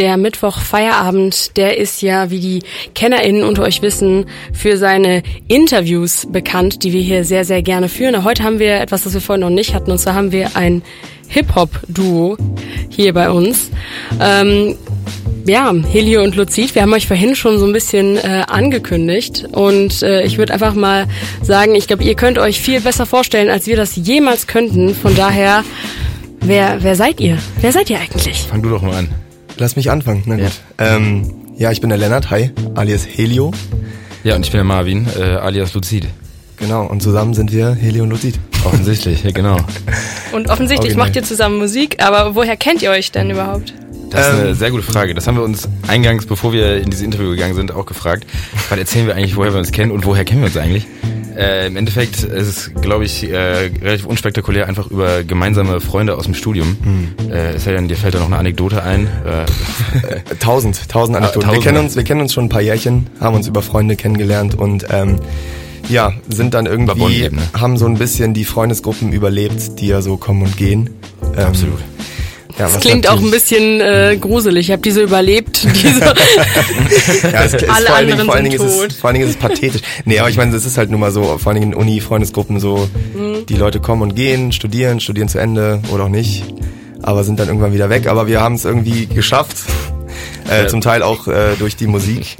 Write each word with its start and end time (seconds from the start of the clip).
der 0.00 0.16
Mittwoch-Feierabend, 0.16 1.58
der 1.58 1.76
ist 1.76 2.00
ja, 2.00 2.30
wie 2.30 2.40
die 2.40 2.62
KennerInnen 2.94 3.44
unter 3.44 3.62
euch 3.62 3.82
wissen, 3.82 4.24
für 4.52 4.78
seine 4.78 5.22
Interviews 5.46 6.26
bekannt, 6.32 6.82
die 6.82 6.94
wir 6.94 7.02
hier 7.02 7.24
sehr, 7.24 7.44
sehr 7.44 7.60
gerne 7.60 7.90
führen. 7.90 8.24
Heute 8.24 8.42
haben 8.42 8.58
wir 8.58 8.80
etwas, 8.80 9.04
das 9.04 9.12
wir 9.12 9.20
vorhin 9.20 9.42
noch 9.42 9.50
nicht 9.50 9.74
hatten, 9.74 9.90
und 9.90 9.98
zwar 9.98 10.14
haben 10.14 10.32
wir 10.32 10.56
ein 10.56 10.80
Hip-Hop-Duo 11.28 12.38
hier 12.88 13.12
bei 13.12 13.30
uns. 13.30 13.70
Ähm, 14.18 14.76
ja, 15.46 15.70
Helio 15.92 16.22
und 16.22 16.34
Luzid, 16.34 16.74
wir 16.74 16.80
haben 16.80 16.94
euch 16.94 17.06
vorhin 17.06 17.36
schon 17.36 17.58
so 17.58 17.66
ein 17.66 17.72
bisschen 17.74 18.16
äh, 18.16 18.44
angekündigt 18.48 19.48
und 19.52 20.02
äh, 20.02 20.22
ich 20.22 20.38
würde 20.38 20.54
einfach 20.54 20.74
mal 20.74 21.08
sagen, 21.42 21.74
ich 21.74 21.88
glaube, 21.88 22.04
ihr 22.04 22.14
könnt 22.14 22.38
euch 22.38 22.58
viel 22.58 22.80
besser 22.80 23.04
vorstellen, 23.04 23.50
als 23.50 23.66
wir 23.66 23.76
das 23.76 23.96
jemals 23.96 24.46
könnten. 24.46 24.94
Von 24.94 25.14
daher, 25.14 25.62
wer, 26.40 26.82
wer 26.82 26.96
seid 26.96 27.20
ihr? 27.20 27.36
Wer 27.60 27.72
seid 27.72 27.90
ihr 27.90 27.98
eigentlich? 27.98 28.46
Fang 28.48 28.62
du 28.62 28.70
doch 28.70 28.80
mal 28.80 28.94
an. 28.94 29.08
Lass 29.60 29.76
mich 29.76 29.90
anfangen. 29.90 30.22
Na 30.24 30.36
gut. 30.36 30.52
Ja, 30.80 30.96
ähm, 30.96 31.34
ja 31.58 31.70
ich 31.70 31.82
bin 31.82 31.90
der 31.90 31.98
Lennart, 31.98 32.30
hi, 32.30 32.50
alias 32.74 33.06
Helio. 33.06 33.52
Ja, 34.24 34.34
und 34.36 34.46
ich 34.46 34.50
bin 34.50 34.56
der 34.56 34.64
Marvin, 34.64 35.06
äh, 35.18 35.22
alias 35.34 35.74
Luzid. 35.74 36.06
Genau, 36.56 36.86
und 36.86 37.02
zusammen 37.02 37.34
sind 37.34 37.52
wir 37.52 37.74
Helio 37.74 38.04
und 38.04 38.10
Luzid. 38.10 38.40
Offensichtlich, 38.64 39.22
ja 39.22 39.32
genau. 39.32 39.58
Und 40.32 40.48
offensichtlich 40.48 40.92
Original. 40.92 41.06
macht 41.06 41.16
ihr 41.16 41.24
zusammen 41.24 41.58
Musik, 41.58 42.02
aber 42.02 42.34
woher 42.34 42.56
kennt 42.56 42.80
ihr 42.80 42.90
euch 42.90 43.12
denn 43.12 43.28
überhaupt? 43.28 43.74
Das 44.10 44.26
ist 44.26 44.34
eine 44.34 44.48
ähm. 44.48 44.54
sehr 44.54 44.70
gute 44.70 44.82
Frage. 44.82 45.14
Das 45.14 45.26
haben 45.26 45.36
wir 45.36 45.44
uns 45.44 45.68
eingangs, 45.86 46.26
bevor 46.26 46.52
wir 46.52 46.78
in 46.78 46.90
dieses 46.90 47.04
Interview 47.04 47.30
gegangen 47.30 47.54
sind, 47.54 47.72
auch 47.72 47.86
gefragt. 47.86 48.26
Weil 48.68 48.78
erzählen 48.78 49.06
wir 49.06 49.14
eigentlich, 49.14 49.36
woher 49.36 49.52
wir 49.52 49.58
uns 49.58 49.72
kennen 49.72 49.92
und 49.92 50.04
woher 50.04 50.24
kennen 50.24 50.40
wir 50.40 50.46
uns 50.46 50.56
eigentlich? 50.56 50.86
Äh, 51.36 51.68
Im 51.68 51.76
Endeffekt 51.76 52.24
ist 52.24 52.48
es, 52.48 52.74
glaube 52.74 53.04
ich, 53.04 53.30
äh, 53.30 53.70
relativ 53.80 54.06
unspektakulär, 54.06 54.66
einfach 54.66 54.90
über 54.90 55.22
gemeinsame 55.22 55.80
Freunde 55.80 56.16
aus 56.16 56.24
dem 56.24 56.34
Studium. 56.34 56.76
Hm. 56.82 57.30
Äh, 57.30 57.52
es 57.54 57.64
sei 57.64 57.72
denn, 57.72 57.88
dir 57.88 57.96
fällt 57.96 58.14
da 58.14 58.18
noch 58.18 58.26
eine 58.26 58.36
Anekdote 58.36 58.82
ein. 58.82 59.06
Äh, 59.06 60.34
tausend, 60.40 60.88
tausend 60.88 61.16
Anekdoten. 61.16 61.48
Ah, 61.48 61.52
tausend. 61.52 61.64
Wir 61.64 61.72
kennen 61.72 61.84
uns, 61.84 61.96
wir 61.96 62.04
kennen 62.04 62.20
uns 62.20 62.32
schon 62.32 62.44
ein 62.46 62.48
paar 62.48 62.60
Jährchen, 62.60 63.06
haben 63.20 63.36
uns 63.36 63.46
über 63.46 63.62
Freunde 63.62 63.96
kennengelernt 63.96 64.58
und 64.58 64.86
ähm, 64.90 65.20
ja, 65.88 66.12
sind 66.28 66.54
dann 66.54 66.66
irgendwie, 66.66 67.28
ne? 67.30 67.42
haben 67.58 67.76
so 67.76 67.86
ein 67.86 67.96
bisschen 67.96 68.34
die 68.34 68.44
Freundesgruppen 68.44 69.12
überlebt, 69.12 69.80
die 69.80 69.86
ja 69.86 70.02
so 70.02 70.16
kommen 70.16 70.42
und 70.42 70.56
gehen. 70.56 70.90
Ähm, 71.36 71.46
Absolut. 71.46 71.80
Ja, 72.60 72.68
das 72.68 72.80
klingt 72.80 73.08
auch 73.08 73.18
ein 73.18 73.30
bisschen 73.30 73.80
äh, 73.80 74.18
gruselig. 74.20 74.66
Ich 74.66 74.72
habe 74.72 74.82
diese 74.82 75.00
überlebt. 75.00 75.66
Diese 75.82 76.00
ja, 77.32 77.44
es, 77.44 77.54
es 77.54 77.68
Alle 77.70 77.86
vor 77.86 77.96
anderen 77.96 78.26
vor 78.26 78.34
allen 78.34 78.44
Dingen 78.44 78.58
tot. 78.58 78.66
Ist 78.66 78.92
es, 78.92 78.96
vor 78.98 79.08
allen 79.08 79.14
Dingen 79.14 79.28
ist 79.30 79.36
es 79.36 79.40
pathetisch. 79.40 79.80
Nee, 80.04 80.18
aber 80.18 80.28
ich 80.28 80.36
meine, 80.36 80.54
es 80.54 80.66
ist 80.66 80.76
halt 80.76 80.90
nun 80.90 81.00
mal 81.00 81.10
so, 81.10 81.38
vor 81.38 81.52
allen 81.52 81.60
Dingen 81.62 81.72
in 81.72 81.78
Uni-Freundesgruppen 81.78 82.60
so, 82.60 82.86
mhm. 83.14 83.46
die 83.46 83.54
Leute 83.54 83.80
kommen 83.80 84.02
und 84.02 84.14
gehen, 84.14 84.52
studieren, 84.52 85.00
studieren 85.00 85.28
zu 85.28 85.38
Ende 85.38 85.80
oder 85.90 86.04
auch 86.04 86.08
nicht, 86.10 86.44
aber 87.00 87.24
sind 87.24 87.40
dann 87.40 87.48
irgendwann 87.48 87.72
wieder 87.72 87.88
weg. 87.88 88.08
Aber 88.08 88.26
wir 88.26 88.42
haben 88.42 88.56
es 88.56 88.66
irgendwie 88.66 89.06
geschafft. 89.06 89.56
Äh, 90.50 90.66
zum 90.66 90.82
Teil 90.82 91.02
auch 91.02 91.28
äh, 91.28 91.54
durch 91.58 91.76
die 91.76 91.86
Musik, 91.86 92.36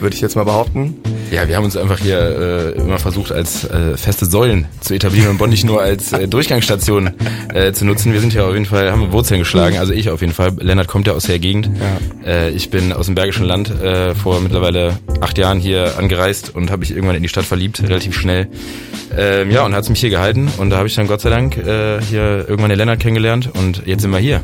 würde 0.00 0.16
ich 0.16 0.20
jetzt 0.20 0.34
mal 0.34 0.44
behaupten. 0.44 0.96
Ja, 1.30 1.48
wir 1.48 1.56
haben 1.56 1.64
uns 1.64 1.76
einfach 1.76 1.98
hier 1.98 2.74
äh, 2.76 2.80
immer 2.80 2.98
versucht, 2.98 3.32
als 3.32 3.64
äh, 3.64 3.96
feste 3.96 4.26
Säulen 4.26 4.66
zu 4.80 4.94
etablieren 4.94 5.30
und 5.30 5.38
Bonn 5.38 5.50
nicht 5.50 5.64
nur 5.64 5.82
als 5.82 6.12
äh, 6.12 6.28
Durchgangsstation 6.28 7.10
äh, 7.52 7.72
zu 7.72 7.84
nutzen. 7.84 8.12
Wir 8.12 8.20
sind 8.20 8.34
ja 8.34 8.46
auf 8.46 8.52
jeden 8.52 8.66
Fall, 8.66 8.90
haben 8.92 9.12
Wurzeln 9.12 9.40
geschlagen, 9.40 9.78
also 9.78 9.92
ich 9.92 10.10
auf 10.10 10.20
jeden 10.20 10.32
Fall. 10.32 10.52
Lennart 10.60 10.88
kommt 10.88 11.06
ja 11.06 11.12
aus 11.12 11.24
der 11.24 11.38
Gegend. 11.38 11.70
Ja. 12.24 12.30
Äh, 12.30 12.50
ich 12.50 12.70
bin 12.70 12.92
aus 12.92 13.06
dem 13.06 13.14
Bergischen 13.14 13.44
Land 13.44 13.70
äh, 13.70 14.14
vor 14.14 14.40
mittlerweile 14.40 14.98
acht 15.20 15.38
Jahren 15.38 15.58
hier 15.58 15.98
angereist 15.98 16.54
und 16.54 16.70
habe 16.70 16.80
mich 16.80 16.92
irgendwann 16.92 17.16
in 17.16 17.22
die 17.22 17.28
Stadt 17.28 17.44
verliebt, 17.44 17.82
relativ 17.82 18.14
schnell. 18.16 18.48
Ähm, 19.16 19.50
ja, 19.50 19.64
und 19.64 19.74
hat 19.74 19.88
mich 19.88 20.00
hier 20.00 20.10
gehalten 20.10 20.50
und 20.58 20.70
da 20.70 20.76
habe 20.76 20.88
ich 20.88 20.94
dann 20.94 21.06
Gott 21.06 21.20
sei 21.20 21.30
Dank 21.30 21.56
äh, 21.56 22.00
hier 22.00 22.46
irgendwann 22.48 22.70
den 22.70 22.78
Lennart 22.78 23.00
kennengelernt 23.00 23.50
und 23.54 23.82
jetzt 23.86 24.02
sind 24.02 24.10
wir 24.10 24.18
hier. 24.18 24.42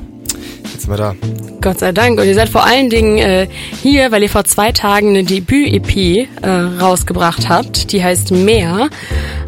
Sind 0.81 0.93
wir 0.93 0.97
da. 0.97 1.15
Gott 1.61 1.79
sei 1.79 1.93
Dank. 1.93 2.19
Und 2.19 2.27
ihr 2.27 2.35
seid 2.35 2.49
vor 2.49 2.65
allen 2.65 2.89
Dingen 2.89 3.19
äh, 3.19 3.49
hier, 3.83 4.11
weil 4.13 4.23
ihr 4.23 4.31
vor 4.31 4.45
zwei 4.45 4.73
Tagen 4.73 5.11
eine 5.11 5.25
Debüt-EP 5.25 6.27
äh, 6.43 6.49
rausgebracht 6.81 7.51
habt. 7.51 7.93
Die 7.93 8.03
heißt 8.03 8.31
Meer. 8.31 8.89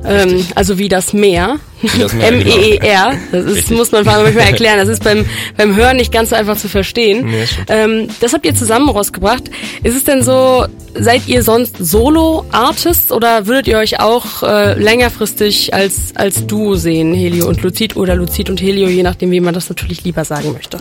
Ähm, 0.04 0.44
also 0.54 0.78
wie 0.78 0.88
das 0.88 1.12
Meer. 1.12 1.58
M-E-E-R. 1.82 3.12
Das 3.32 3.44
ist, 3.44 3.70
muss 3.70 3.92
man 3.92 4.04
manchmal 4.04 4.46
erklären. 4.46 4.78
Das 4.78 4.88
ist 4.88 5.02
beim, 5.02 5.24
beim 5.56 5.74
Hören 5.74 5.96
nicht 5.96 6.12
ganz 6.12 6.30
so 6.30 6.36
einfach 6.36 6.56
zu 6.56 6.68
verstehen. 6.68 7.26
Nee, 7.26 7.44
ähm, 7.68 8.08
das 8.20 8.32
habt 8.32 8.44
ihr 8.44 8.54
zusammen 8.54 8.88
rausgebracht. 8.88 9.44
Ist 9.82 9.96
es 9.96 10.04
denn 10.04 10.22
so, 10.22 10.66
seid 10.94 11.26
ihr 11.28 11.42
sonst 11.42 11.76
Solo-Artists 11.78 13.10
oder 13.10 13.46
würdet 13.46 13.68
ihr 13.68 13.78
euch 13.78 14.00
auch 14.00 14.42
äh, 14.42 14.74
längerfristig 14.74 15.74
als, 15.74 16.12
als 16.14 16.46
Duo 16.46 16.74
sehen, 16.74 17.14
Helio 17.14 17.48
und 17.48 17.62
Luzid 17.62 17.96
oder 17.96 18.14
Luzid 18.14 18.50
und 18.50 18.60
Helio, 18.60 18.88
je 18.88 19.02
nachdem, 19.02 19.30
wie 19.30 19.40
man 19.40 19.54
das 19.54 19.68
natürlich 19.68 20.04
lieber 20.04 20.24
sagen 20.24 20.52
möchte? 20.52 20.78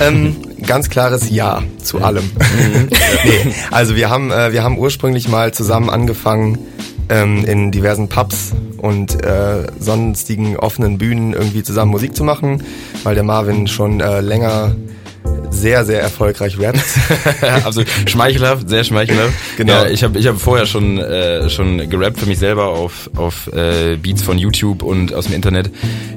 Ähm, 0.00 0.36
ganz 0.66 0.90
klares 0.90 1.30
Ja 1.30 1.62
zu 1.82 2.02
allem. 2.02 2.24
Mhm. 2.24 2.88
nee, 3.24 3.54
also 3.70 3.96
wir 3.96 4.10
haben, 4.10 4.30
äh, 4.30 4.52
wir 4.52 4.62
haben 4.62 4.78
ursprünglich 4.78 5.28
mal 5.28 5.52
zusammen 5.54 5.88
angefangen, 5.90 6.58
ähm, 7.12 7.44
in 7.44 7.70
diversen 7.70 8.08
Pubs 8.08 8.52
und 8.78 9.22
äh, 9.22 9.66
sonstigen 9.78 10.56
offenen 10.56 10.98
Bühnen 10.98 11.34
irgendwie 11.34 11.62
zusammen 11.62 11.90
Musik 11.90 12.16
zu 12.16 12.24
machen, 12.24 12.62
weil 13.04 13.14
der 13.14 13.24
Marvin 13.24 13.66
schon 13.66 14.00
äh, 14.00 14.20
länger 14.20 14.74
sehr, 15.50 15.84
sehr 15.84 16.00
erfolgreich 16.00 16.58
rappt. 16.58 16.82
also 17.64 17.82
schmeichelhaft, 18.06 18.68
sehr 18.68 18.84
schmeichelhaft. 18.84 19.34
Genau. 19.58 19.72
Ja, 19.74 19.88
ich 19.88 20.02
habe 20.02 20.18
ich 20.18 20.26
hab 20.26 20.40
vorher 20.40 20.64
schon, 20.64 20.98
äh, 20.98 21.50
schon 21.50 21.90
gerappt 21.90 22.18
für 22.18 22.26
mich 22.26 22.38
selber 22.38 22.68
auf, 22.68 23.10
auf 23.14 23.52
äh, 23.52 23.96
Beats 23.96 24.22
von 24.22 24.38
YouTube 24.38 24.82
und 24.82 25.12
aus 25.12 25.26
dem 25.26 25.34
Internet, 25.34 25.70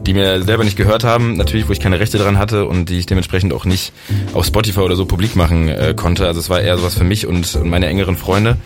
die 0.05 0.13
mir 0.13 0.41
selber 0.41 0.63
nicht 0.63 0.77
gehört 0.77 1.03
haben, 1.03 1.35
natürlich, 1.35 1.67
wo 1.67 1.73
ich 1.73 1.81
keine 1.81 1.99
Rechte 1.99 2.17
dran 2.17 2.39
hatte 2.39 2.65
und 2.65 2.89
die 2.89 2.97
ich 2.97 3.05
dementsprechend 3.05 3.53
auch 3.53 3.65
nicht 3.65 3.91
auf 4.33 4.45
Spotify 4.45 4.79
oder 4.79 4.95
so 4.95 5.05
publik 5.05 5.35
machen 5.35 5.67
äh, 5.67 5.93
konnte. 5.95 6.25
Also 6.25 6.39
es 6.39 6.49
war 6.49 6.61
eher 6.61 6.77
sowas 6.77 6.95
für 6.95 7.03
mich 7.03 7.27
und, 7.27 7.55
und 7.55 7.69
meine 7.69 7.87
engeren 7.87 8.15
Freunde. 8.15 8.57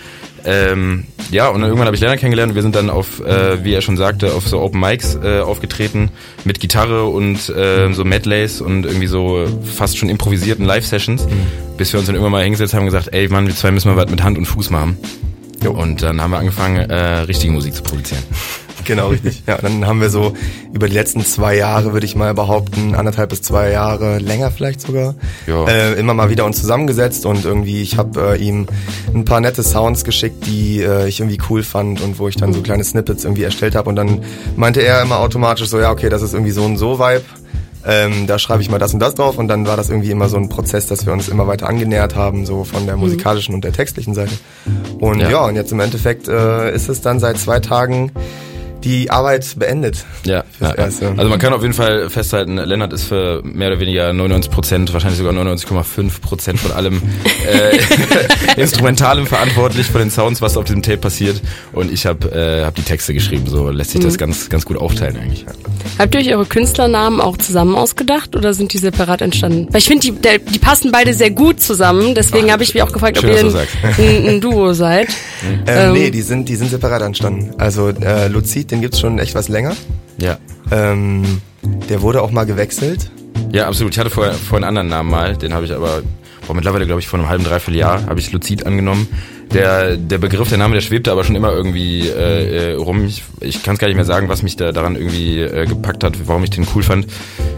Ähm, 0.46 1.06
ja, 1.32 1.50
und 1.50 1.62
irgendwann 1.62 1.86
habe 1.86 1.96
ich 1.96 2.02
Lerner 2.02 2.18
kennengelernt 2.18 2.52
und 2.52 2.56
wir 2.56 2.64
sind 2.64 2.76
dann 2.76 2.90
auf, 2.90 3.20
äh, 3.20 3.64
wie 3.64 3.74
er 3.74 3.82
schon 3.82 3.98
sagte, 3.98 4.34
auf 4.34 4.48
so 4.48 4.60
Open 4.60 4.80
Mics 4.80 5.16
äh, 5.16 5.40
aufgetreten 5.40 6.10
mit 6.44 6.60
Gitarre 6.60 7.06
und 7.06 7.50
äh, 7.50 7.92
so 7.94 8.04
Medleys 8.04 8.62
und 8.62 8.86
irgendwie 8.86 9.08
so 9.08 9.46
fast 9.64 9.98
schon 9.98 10.10
improvisierten 10.10 10.66
Live-Sessions, 10.66 11.26
mhm. 11.26 11.78
bis 11.78 11.94
wir 11.94 12.00
uns 12.00 12.08
dann 12.08 12.16
irgendwann 12.16 12.32
mal 12.32 12.44
hingesetzt 12.44 12.74
haben 12.74 12.82
und 12.82 12.88
gesagt, 12.88 13.10
ey 13.14 13.28
Mann, 13.28 13.48
wir 13.48 13.56
zwei 13.56 13.72
müssen 13.72 13.90
mal 13.90 13.98
was 13.98 14.10
mit 14.10 14.24
Hand 14.24 14.38
und 14.38 14.46
Fuß 14.46 14.70
machen. 14.70 14.98
Jo. 15.64 15.72
Und 15.72 16.02
dann 16.02 16.22
haben 16.22 16.32
wir 16.32 16.38
angefangen, 16.38 16.90
äh, 16.90 17.20
richtige 17.20 17.52
Musik 17.52 17.76
zu 17.76 17.84
produzieren. 17.84 18.24
Genau, 18.90 19.10
richtig. 19.10 19.44
Ja, 19.46 19.58
dann 19.58 19.86
haben 19.86 20.02
wir 20.02 20.10
so 20.10 20.34
über 20.74 20.88
die 20.88 20.96
letzten 20.96 21.24
zwei 21.24 21.56
Jahre, 21.56 21.94
würde 21.94 22.08
ich 22.08 22.16
mal 22.16 22.34
behaupten, 22.34 22.96
anderthalb 22.96 23.30
bis 23.30 23.44
zwei 23.44 23.70
Jahre, 23.70 24.18
länger 24.18 24.50
vielleicht 24.50 24.82
sogar, 24.82 25.14
äh, 25.48 25.94
immer 25.94 26.16
mal 26.16 26.32
wieder 26.32 26.44
uns 26.44 26.60
zusammengesetzt 26.60 27.28
und 27.28 27.46
irgendwie, 27.46 27.84
ich 27.84 27.98
habe 27.98 28.34
äh, 28.34 28.42
ihm 28.44 28.66
ein 29.14 29.26
paar 29.26 29.42
nette 29.42 29.62
Sounds 29.62 30.04
geschickt, 30.04 30.48
die 30.48 30.82
äh, 30.82 31.08
ich 31.08 31.20
irgendwie 31.20 31.38
cool 31.52 31.62
fand 31.62 32.02
und 32.02 32.18
wo 32.18 32.28
ich 32.28 32.36
dann 32.36 32.52
so 32.52 32.62
kleine 32.62 32.84
Snippets 32.84 33.26
irgendwie 33.26 33.44
erstellt 33.44 33.76
habe 33.76 33.92
und 33.92 33.96
dann 33.96 34.24
meinte 34.56 34.82
er 34.82 35.04
immer 35.04 35.20
automatisch 35.20 35.68
so, 35.68 35.80
ja, 35.80 35.92
okay, 35.92 36.10
das 36.10 36.24
ist 36.24 36.34
irgendwie 36.34 36.52
so 36.52 36.64
und 36.66 36.78
so 36.78 36.98
Vibe. 36.98 37.26
Ähm, 37.86 38.28
da 38.28 38.40
schreibe 38.40 38.62
ich 38.62 38.70
mal 38.70 38.80
das 38.80 38.94
und 38.94 39.00
das 39.00 39.16
drauf 39.16 39.38
und 39.38 39.48
dann 39.48 39.66
war 39.66 39.78
das 39.78 39.90
irgendwie 39.90 40.12
immer 40.12 40.28
so 40.30 40.36
ein 40.36 40.50
Prozess, 40.50 40.88
dass 40.88 41.06
wir 41.06 41.14
uns 41.14 41.30
immer 41.30 41.48
weiter 41.48 41.70
angenähert 41.70 42.16
haben, 42.16 42.46
so 42.46 42.64
von 42.64 42.86
der 42.86 42.96
mhm. 42.96 43.04
musikalischen 43.04 43.54
und 43.54 43.64
der 43.64 43.72
textlichen 43.72 44.16
Seite. 44.16 44.34
Und 45.00 45.22
ja, 45.22 45.30
ja 45.30 45.46
und 45.46 45.56
jetzt 45.56 45.72
im 45.72 45.80
Endeffekt 45.80 46.28
äh, 46.28 46.74
ist 46.74 46.90
es 46.90 47.02
dann 47.02 47.20
seit 47.20 47.38
zwei 47.38 47.60
Tagen 47.60 48.12
die 48.84 49.10
Arbeit 49.10 49.56
beendet. 49.58 50.06
Ja, 50.26 50.44
ja. 50.60 50.70
Also 50.70 51.14
man 51.16 51.40
kann 51.40 51.54
auf 51.54 51.62
jeden 51.62 51.74
Fall 51.74 52.10
festhalten, 52.10 52.58
Lennart 52.58 52.94
ist 52.94 53.06
für 53.06 53.42
mehr 53.44 53.70
oder 53.70 53.80
weniger 53.80 54.14
99 54.14 54.52
Prozent, 54.52 54.94
wahrscheinlich 54.94 55.18
sogar 55.18 55.34
99,5 55.34 56.22
Prozent 56.22 56.60
von 56.60 56.72
allem 56.72 57.02
äh, 57.48 57.78
Instrumentalem 58.62 59.28
verantwortlich, 59.28 59.88
von 59.88 60.00
den 60.00 60.12
Sounds, 60.12 60.42
was 60.42 60.58
auf 60.58 60.66
diesem 60.66 60.82
Tape 60.82 60.98
passiert. 60.98 61.42
Und 61.74 61.92
ich 61.92 62.06
habe 62.06 62.32
äh, 62.32 62.66
hab 62.66 62.76
die 62.76 62.82
Texte 62.84 63.14
geschrieben, 63.14 63.48
so 63.48 63.70
lässt 63.70 63.92
sich 63.92 64.02
das 64.02 64.14
mhm. 64.14 64.18
ganz, 64.18 64.50
ganz 64.50 64.66
gut 64.66 64.78
aufteilen 64.78 65.18
eigentlich. 65.18 65.46
Habt 65.98 66.16
ihr 66.16 66.22
euch 66.22 66.34
eure 66.34 66.46
Künstlernamen 66.46 67.20
auch 67.22 67.38
zusammen 67.38 67.76
ausgedacht 67.76 68.36
oder 68.36 68.54
sind 68.54 68.74
die 68.74 68.78
separat 68.78 69.22
entstanden? 69.22 69.68
Weil 69.72 69.80
ich 69.80 69.88
finde, 69.88 70.12
die, 70.12 70.40
die 70.40 70.60
passen 70.60 70.92
beide 70.92 71.14
sehr 71.14 71.32
gut 71.32 71.62
zusammen, 71.62 72.16
deswegen 72.16 72.52
habe 72.52 72.64
ich 72.64 72.74
mich 72.74 72.84
auch 72.84 72.92
gefragt, 72.92 73.18
ob 73.18 73.26
ihr 73.26 73.40
ein, 73.40 73.56
ein, 73.98 74.28
ein, 74.28 74.42
Duo 74.42 74.74
seid. 74.74 75.10
Ähm, 75.42 75.64
ähm, 75.68 75.94
nee, 75.94 76.12
die 76.12 76.22
sind, 76.22 76.50
die 76.50 76.56
sind 76.56 76.70
separat 76.70 77.02
entstanden. 77.02 77.52
Also 77.58 77.90
äh, 77.90 78.28
Luzid 78.28 78.69
den 78.72 78.82
gibt's 78.82 79.00
schon 79.00 79.20
echt 79.20 79.36
was 79.36 79.50
länger. 79.50 79.76
Ja. 80.18 80.38
Ähm, 80.72 81.42
der 81.90 82.02
wurde 82.02 82.22
auch 82.22 82.32
mal 82.32 82.46
gewechselt. 82.46 83.12
Ja, 83.52 83.68
absolut. 83.68 83.94
Ich 83.94 84.00
hatte 84.00 84.10
vorher, 84.10 84.34
vorher 84.34 84.68
einen 84.68 84.78
anderen 84.78 84.88
Namen 84.90 85.10
mal, 85.10 85.36
den 85.36 85.54
habe 85.54 85.66
ich 85.66 85.74
aber 85.74 86.04
boah, 86.48 86.54
mittlerweile, 86.54 86.86
glaube 86.86 87.00
ich, 87.00 87.08
vor 87.08 87.20
einem 87.20 87.30
halben, 87.30 87.44
dreiviertel 87.44 87.80
Jahr 87.80 88.06
habe 88.08 88.20
ich 88.20 88.32
Luzid 88.32 88.66
angenommen. 88.66 89.08
Der, 89.54 89.98
der 89.98 90.20
Begriff, 90.20 90.50
der 90.50 90.60
Name, 90.60 90.76
der 90.76 90.82
schwebte 90.82 91.12
aber 91.12 91.24
schon 91.24 91.36
immer 91.36 91.52
irgendwie 91.52 92.08
äh, 92.08 92.72
äh 92.72 92.76
rum. 92.76 93.06
Ich, 93.06 93.24
ich 93.40 93.64
kann 93.64 93.74
es 93.74 93.80
gar 93.80 93.88
nicht 93.88 93.96
mehr 93.96 94.06
sagen, 94.06 94.30
was 94.30 94.44
mich 94.44 94.56
da 94.56 94.72
daran 94.72 94.96
irgendwie 94.96 95.40
äh, 95.40 95.66
gepackt 95.66 96.04
hat, 96.04 96.28
warum 96.28 96.44
ich 96.44 96.52
den 96.52 96.68
cool 96.76 96.84
fand. 96.84 97.08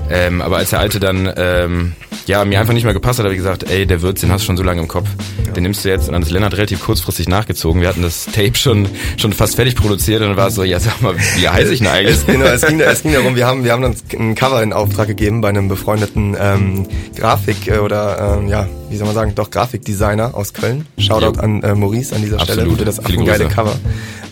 Ähm, 0.10 0.42
aber 0.42 0.58
als 0.58 0.70
der 0.70 0.80
Alte 0.80 1.02
dann 1.02 1.32
ähm, 1.36 1.94
ja, 2.32 2.46
mir 2.46 2.62
einfach 2.62 2.74
nicht 2.74 2.86
mehr 2.86 2.94
gepasst 2.94 3.20
hat, 3.20 3.26
habe 3.26 3.34
ich 3.36 3.40
gesagt, 3.40 3.70
ey, 3.70 3.86
der 3.86 4.02
Würz, 4.02 4.22
den 4.22 4.32
hast 4.32 4.44
du 4.44 4.46
schon 4.46 4.56
so 4.56 4.64
lange 4.64 4.80
im 4.82 4.88
Kopf. 4.88 5.10
Ja. 5.46 5.52
Den 5.52 5.64
nimmst 5.64 5.84
du 5.84 5.90
jetzt. 5.90 6.08
Und 6.08 6.14
dann 6.14 6.22
ist 6.22 6.32
Lennart 6.32 6.54
relativ 6.56 6.82
kurzfristig 6.82 7.28
nachgezogen. 7.28 7.82
Wir 7.82 7.90
hatten 7.90 8.04
das 8.04 8.26
Tape 8.26 8.56
schon, 8.56 8.88
schon 9.18 9.34
fast 9.34 9.58
fertig 9.58 9.76
produziert 9.76 10.22
und 10.22 10.30
dann 10.30 10.38
war 10.38 10.48
es 10.48 10.56
so, 10.56 10.64
ja, 10.64 10.80
sag 10.80 11.02
mal, 11.02 11.14
wie 11.18 11.50
heiße 11.50 11.74
ich 11.74 11.80
denn 11.80 11.90
eigentlich? 11.90 12.16
es, 12.16 12.26
genau, 12.26 12.46
es, 12.46 12.66
ging, 12.66 12.80
es 12.80 13.04
ging 13.04 13.12
darum, 13.12 13.36
wir 13.36 13.46
haben, 13.46 13.66
wir 13.66 13.74
haben 13.74 13.84
uns 13.84 14.02
ein 14.18 14.34
Cover 14.36 14.64
in 14.64 14.72
Auftrag 14.72 15.08
gegeben 15.08 15.42
bei 15.42 15.50
einem 15.50 15.68
befreundeten 15.68 16.38
ähm, 16.40 16.88
Grafik- 17.18 17.68
äh, 17.68 17.80
oder 17.80 18.38
ähm, 18.40 18.48
ja, 18.48 18.66
wie 18.92 18.98
soll 18.98 19.06
man 19.08 19.16
sagen, 19.16 19.34
doch 19.36 19.50
Grafikdesigner 19.50 20.36
aus 20.36 20.54
Köln. 20.54 20.86
Shoutout 20.98 21.38
jo. 21.38 21.42
an 21.42 21.64
äh, 21.64 21.74
Maurice 21.74 22.14
an 22.14 22.22
dieser 22.22 22.40
Absolut. 22.42 22.64
Stelle 22.64 22.78
für 22.78 22.86
das 22.86 23.00
affengeile 23.00 23.48
Cover. 23.48 23.80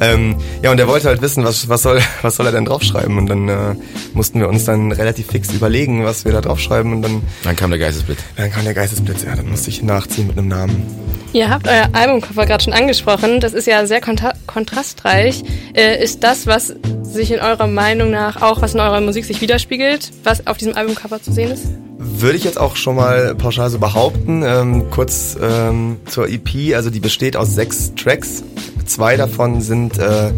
Ähm, 0.01 0.35
ja, 0.61 0.71
und 0.71 0.77
der 0.77 0.87
wollte 0.87 1.07
halt 1.07 1.21
wissen, 1.21 1.43
was, 1.43 1.69
was, 1.69 1.81
soll, 1.81 2.01
was 2.21 2.35
soll 2.35 2.45
er 2.45 2.51
denn 2.51 2.65
draufschreiben? 2.65 3.17
Und 3.17 3.27
dann 3.27 3.49
äh, 3.49 3.75
mussten 4.13 4.39
wir 4.39 4.49
uns 4.49 4.65
dann 4.65 4.91
relativ 4.91 5.27
fix 5.27 5.51
überlegen, 5.53 6.05
was 6.05 6.25
wir 6.25 6.31
da 6.31 6.41
draufschreiben. 6.41 6.93
Und 6.93 7.01
dann, 7.01 7.21
dann 7.43 7.55
kam 7.55 7.69
der 7.69 7.79
Geistesblitz. 7.79 8.19
Dann 8.35 8.51
kam 8.51 8.65
der 8.65 8.73
Geistesblitz, 8.73 9.23
ja, 9.23 9.35
dann 9.35 9.49
musste 9.49 9.69
ich 9.69 9.81
nachziehen 9.81 10.27
mit 10.27 10.37
einem 10.37 10.47
Namen. 10.47 10.85
Ihr 11.31 11.49
habt 11.49 11.67
euer 11.67 11.89
Albumcover 11.93 12.45
gerade 12.45 12.63
schon 12.63 12.73
angesprochen. 12.73 13.39
Das 13.39 13.53
ist 13.53 13.67
ja 13.67 13.85
sehr 13.85 14.01
kontra 14.01 14.33
kontrastreich. 14.47 15.43
Äh, 15.73 16.03
ist 16.03 16.23
das, 16.23 16.47
was 16.47 16.73
sich 17.03 17.31
in 17.31 17.39
eurer 17.39 17.67
Meinung 17.67 18.11
nach 18.11 18.41
auch, 18.41 18.61
was 18.61 18.73
in 18.73 18.79
eurer 18.79 19.01
Musik 19.01 19.25
sich 19.25 19.39
widerspiegelt, 19.41 20.11
was 20.23 20.47
auf 20.47 20.57
diesem 20.57 20.75
Albumcover 20.75 21.21
zu 21.21 21.31
sehen 21.31 21.51
ist? 21.51 21.67
Würde 22.01 22.37
ich 22.37 22.45
jetzt 22.45 22.57
auch 22.57 22.77
schon 22.77 22.95
mal 22.95 23.35
pauschal 23.35 23.69
so 23.69 23.77
behaupten. 23.77 24.41
Ähm, 24.45 24.89
kurz 24.89 25.37
ähm, 25.41 25.97
zur 26.05 26.29
EP, 26.29 26.73
also 26.73 26.89
die 26.89 27.01
besteht 27.01 27.35
aus 27.35 27.53
sechs 27.53 27.93
Tracks. 27.95 28.41
Zwei 28.85 29.17
davon 29.17 29.59
sind, 29.59 29.99
äh, 29.99 30.31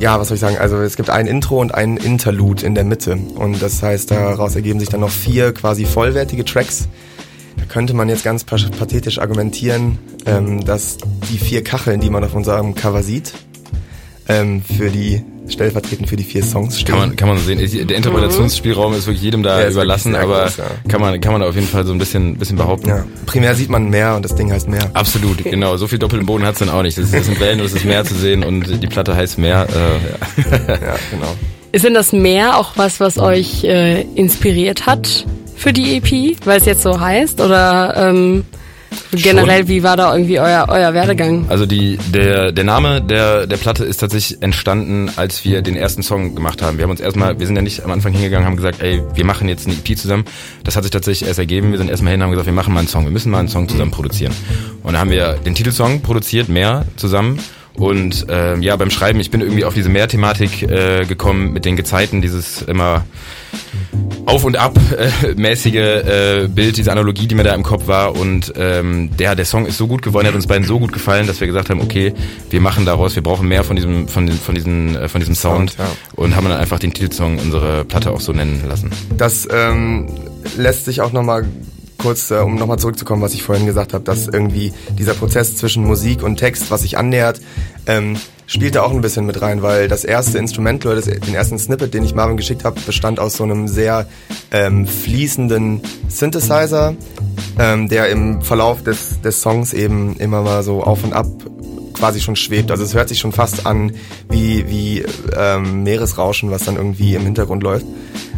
ja, 0.00 0.18
was 0.18 0.28
soll 0.28 0.36
ich 0.36 0.40
sagen, 0.40 0.56
also 0.56 0.78
es 0.78 0.96
gibt 0.96 1.10
ein 1.10 1.26
Intro 1.26 1.60
und 1.60 1.74
ein 1.74 1.98
Interlude 1.98 2.64
in 2.64 2.74
der 2.74 2.84
Mitte. 2.84 3.18
Und 3.34 3.62
das 3.62 3.82
heißt, 3.82 4.10
daraus 4.10 4.56
ergeben 4.56 4.80
sich 4.80 4.88
dann 4.88 5.00
noch 5.00 5.10
vier 5.10 5.52
quasi 5.52 5.84
vollwertige 5.84 6.46
Tracks 6.46 6.88
könnte 7.68 7.94
man 7.94 8.08
jetzt 8.08 8.24
ganz 8.24 8.44
pathetisch 8.44 9.18
argumentieren, 9.18 9.98
ähm, 10.26 10.64
dass 10.64 10.98
die 11.30 11.38
vier 11.38 11.62
Kacheln, 11.62 12.00
die 12.00 12.10
man 12.10 12.24
auf 12.24 12.34
unserem 12.34 12.74
Cover 12.74 13.02
sieht, 13.02 13.32
ähm, 14.28 14.62
für 14.62 14.90
die 14.90 15.22
stellvertretend 15.50 16.08
für 16.08 16.16
die 16.16 16.24
vier 16.24 16.42
Songs 16.42 16.78
stehen. 16.78 16.94
Kann 16.94 17.08
man, 17.08 17.16
kann 17.16 17.28
man 17.28 17.38
so 17.38 17.44
sehen. 17.44 17.86
Der 17.86 17.96
Interpretationsspielraum 17.96 18.94
ist 18.94 19.06
wirklich 19.06 19.22
jedem 19.22 19.42
da 19.42 19.60
ja, 19.60 19.70
überlassen, 19.70 20.14
aber 20.14 20.44
groß, 20.44 20.56
ja. 20.58 20.64
kann 20.88 21.00
man, 21.00 21.20
kann 21.20 21.32
man 21.32 21.42
auf 21.42 21.54
jeden 21.54 21.66
Fall 21.66 21.84
so 21.84 21.92
ein 21.92 21.98
bisschen, 21.98 22.36
bisschen 22.36 22.56
behaupten. 22.56 22.88
Ja. 22.88 23.04
Primär 23.26 23.54
sieht 23.54 23.68
man 23.70 23.88
mehr 23.88 24.16
und 24.16 24.24
das 24.24 24.34
Ding 24.34 24.52
heißt 24.52 24.68
mehr. 24.68 24.90
Absolut, 24.94 25.44
genau. 25.44 25.76
So 25.76 25.86
viel 25.86 25.98
doppelten 25.98 26.26
Boden 26.26 26.44
hat's 26.44 26.60
dann 26.60 26.70
auch 26.70 26.82
nicht. 26.82 26.98
Das, 26.98 27.10
sind 27.10 27.40
Wellen 27.40 27.60
und 27.60 27.66
es 27.66 27.72
ist 27.72 27.84
mehr 27.84 28.04
zu 28.04 28.14
sehen 28.14 28.44
und 28.44 28.82
die 28.82 28.86
Platte 28.86 29.14
heißt 29.14 29.38
mehr. 29.38 29.66
Äh, 29.68 30.42
ja. 30.42 30.56
ja, 30.68 30.96
genau. 31.10 31.34
Ist 31.72 31.84
denn 31.84 31.94
das 31.94 32.12
Meer 32.12 32.56
auch 32.58 32.72
was, 32.76 32.98
was 32.98 33.18
euch 33.18 33.64
äh, 33.64 34.02
inspiriert 34.14 34.86
hat? 34.86 35.24
für 35.60 35.74
die 35.74 35.96
EP, 35.96 36.46
weil 36.46 36.58
es 36.58 36.64
jetzt 36.64 36.82
so 36.82 36.98
heißt? 36.98 37.40
Oder 37.40 37.94
ähm, 37.96 38.44
generell, 39.12 39.68
wie 39.68 39.82
war 39.82 39.96
da 39.96 40.12
irgendwie 40.12 40.38
euer, 40.40 40.66
euer 40.68 40.94
Werdegang? 40.94 41.46
Also 41.48 41.66
die, 41.66 41.98
der, 42.12 42.52
der 42.52 42.64
Name 42.64 43.00
der, 43.02 43.46
der 43.46 43.56
Platte 43.56 43.84
ist 43.84 43.98
tatsächlich 43.98 44.42
entstanden, 44.42 45.10
als 45.16 45.44
wir 45.44 45.62
den 45.62 45.76
ersten 45.76 46.02
Song 46.02 46.34
gemacht 46.34 46.62
haben. 46.62 46.78
Wir 46.78 46.84
haben 46.84 46.90
uns 46.90 47.00
erstmal, 47.00 47.38
wir 47.38 47.46
sind 47.46 47.56
ja 47.56 47.62
nicht 47.62 47.84
am 47.84 47.90
Anfang 47.90 48.12
hingegangen, 48.12 48.46
haben 48.46 48.56
gesagt, 48.56 48.82
ey, 48.82 49.02
wir 49.14 49.24
machen 49.24 49.48
jetzt 49.48 49.66
eine 49.66 49.76
EP 49.76 49.96
zusammen. 49.98 50.24
Das 50.64 50.76
hat 50.76 50.84
sich 50.84 50.90
tatsächlich 50.90 51.28
erst 51.28 51.38
ergeben. 51.38 51.70
Wir 51.72 51.78
sind 51.78 51.90
erstmal 51.90 52.12
hin 52.12 52.20
und 52.20 52.24
haben 52.24 52.30
gesagt, 52.32 52.46
wir 52.46 52.54
machen 52.54 52.72
mal 52.72 52.80
einen 52.80 52.88
Song. 52.88 53.04
Wir 53.04 53.12
müssen 53.12 53.30
mal 53.30 53.38
einen 53.38 53.48
Song 53.48 53.68
zusammen 53.68 53.90
produzieren. 53.90 54.32
Und 54.82 54.94
da 54.94 55.00
haben 55.00 55.10
wir 55.10 55.34
den 55.44 55.54
Titelsong 55.54 56.02
produziert, 56.02 56.48
mehr 56.48 56.86
zusammen. 56.96 57.40
Und 57.74 58.28
äh, 58.28 58.58
ja, 58.58 58.76
beim 58.76 58.90
Schreiben, 58.90 59.20
ich 59.20 59.30
bin 59.30 59.40
irgendwie 59.40 59.64
auf 59.64 59.74
diese 59.74 59.88
Mehrthematik 59.88 60.62
äh, 60.62 61.04
gekommen 61.06 61.52
mit 61.52 61.64
den 61.64 61.76
Gezeiten, 61.76 62.20
dieses 62.20 62.62
immer 62.62 63.04
auf 64.26 64.44
und 64.44 64.56
ab 64.56 64.78
äh, 64.96 65.34
mäßige 65.36 65.74
äh, 65.74 66.48
Bild, 66.48 66.76
diese 66.76 66.92
Analogie, 66.92 67.26
die 67.26 67.34
mir 67.34 67.44
da 67.44 67.54
im 67.54 67.62
Kopf 67.62 67.86
war. 67.86 68.16
Und 68.16 68.52
ähm, 68.56 69.10
der, 69.16 69.34
der 69.34 69.44
Song 69.44 69.66
ist 69.66 69.78
so 69.78 69.86
gut 69.86 70.02
geworden, 70.02 70.26
hat 70.26 70.34
uns 70.34 70.46
beiden 70.46 70.66
so 70.66 70.78
gut 70.78 70.92
gefallen, 70.92 71.26
dass 71.26 71.40
wir 71.40 71.46
gesagt 71.46 71.70
haben, 71.70 71.80
okay, 71.80 72.12
wir 72.50 72.60
machen 72.60 72.84
daraus, 72.84 73.14
wir 73.14 73.22
brauchen 73.22 73.48
mehr 73.48 73.64
von 73.64 73.76
diesem, 73.76 74.08
von, 74.08 74.26
den, 74.26 74.36
von, 74.36 74.54
diesen, 74.54 74.96
äh, 74.96 75.08
von 75.08 75.20
diesem 75.20 75.34
Sound, 75.34 75.76
ja. 75.78 75.86
und 76.16 76.36
haben 76.36 76.48
dann 76.48 76.58
einfach 76.58 76.78
den 76.78 76.92
Titelsong 76.92 77.38
unsere 77.38 77.84
Platte 77.84 78.10
auch 78.10 78.20
so 78.20 78.32
nennen 78.32 78.62
lassen. 78.68 78.90
Das 79.16 79.48
ähm, 79.50 80.08
lässt 80.56 80.84
sich 80.84 81.00
auch 81.00 81.12
nochmal 81.12 81.46
kurz, 82.00 82.30
äh, 82.30 82.38
um 82.38 82.56
nochmal 82.56 82.78
zurückzukommen, 82.78 83.22
was 83.22 83.34
ich 83.34 83.42
vorhin 83.42 83.66
gesagt 83.66 83.94
habe, 83.94 84.04
dass 84.04 84.26
irgendwie 84.26 84.72
dieser 84.98 85.14
Prozess 85.14 85.56
zwischen 85.56 85.84
Musik 85.84 86.22
und 86.22 86.36
Text, 86.36 86.70
was 86.70 86.82
sich 86.82 86.96
annähert, 86.98 87.40
ähm, 87.86 88.16
spielt 88.46 88.74
da 88.74 88.82
auch 88.82 88.90
ein 88.90 89.00
bisschen 89.00 89.26
mit 89.26 89.40
rein, 89.42 89.62
weil 89.62 89.86
das 89.86 90.04
erste 90.04 90.38
Instrumental, 90.38 90.96
das, 90.96 91.04
den 91.04 91.34
ersten 91.34 91.58
Snippet, 91.58 91.94
den 91.94 92.02
ich 92.02 92.14
Marvin 92.14 92.36
geschickt 92.36 92.64
habe, 92.64 92.80
bestand 92.80 93.20
aus 93.20 93.36
so 93.36 93.44
einem 93.44 93.68
sehr 93.68 94.08
ähm, 94.50 94.86
fließenden 94.86 95.82
Synthesizer, 96.08 96.94
ähm, 97.58 97.88
der 97.88 98.08
im 98.08 98.42
Verlauf 98.42 98.82
des, 98.82 99.20
des 99.20 99.40
Songs 99.40 99.72
eben 99.72 100.16
immer 100.16 100.42
mal 100.42 100.62
so 100.62 100.82
auf 100.82 101.04
und 101.04 101.12
ab 101.12 101.26
quasi 101.92 102.20
schon 102.20 102.34
schwebt. 102.34 102.70
Also 102.70 102.82
es 102.82 102.94
hört 102.94 103.08
sich 103.08 103.18
schon 103.18 103.32
fast 103.32 103.66
an 103.66 103.92
wie, 104.30 104.68
wie 104.68 105.04
ähm, 105.36 105.82
Meeresrauschen, 105.82 106.50
was 106.50 106.64
dann 106.64 106.76
irgendwie 106.76 107.14
im 107.14 107.22
Hintergrund 107.22 107.62
läuft. 107.62 107.86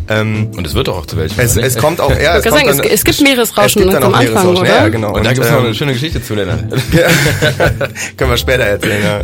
Ähm, 0.08 0.50
und 0.56 0.66
es 0.66 0.74
wird 0.74 0.88
doch 0.88 0.98
auch 0.98 1.06
zu 1.06 1.16
welchem. 1.16 1.38
Es, 1.38 1.56
es 1.56 1.76
kommt 1.76 2.00
auch, 2.00 2.10
ja, 2.10 2.36
es, 2.36 2.44
kommt 2.44 2.56
sagen, 2.56 2.78
dann, 2.78 2.86
es, 2.86 3.04
gibt 3.04 3.20
Meeresrauschen 3.20 3.82
es 3.82 3.88
gibt 3.88 4.04
am 4.04 4.14
Anfang, 4.14 4.56
oder? 4.56 4.66
Ja, 4.66 4.88
genau. 4.88 5.14
Und, 5.14 5.24
da 5.24 5.32
gibt 5.32 5.44
es 5.44 5.50
ähm, 5.50 5.58
noch 5.58 5.64
eine 5.64 5.74
schöne 5.74 5.92
Geschichte 5.92 6.22
zu, 6.22 6.34
Lennart. 6.34 6.64
Können 8.16 8.30
wir 8.30 8.36
später 8.36 8.64
erzählen, 8.64 9.02
ja. 9.02 9.20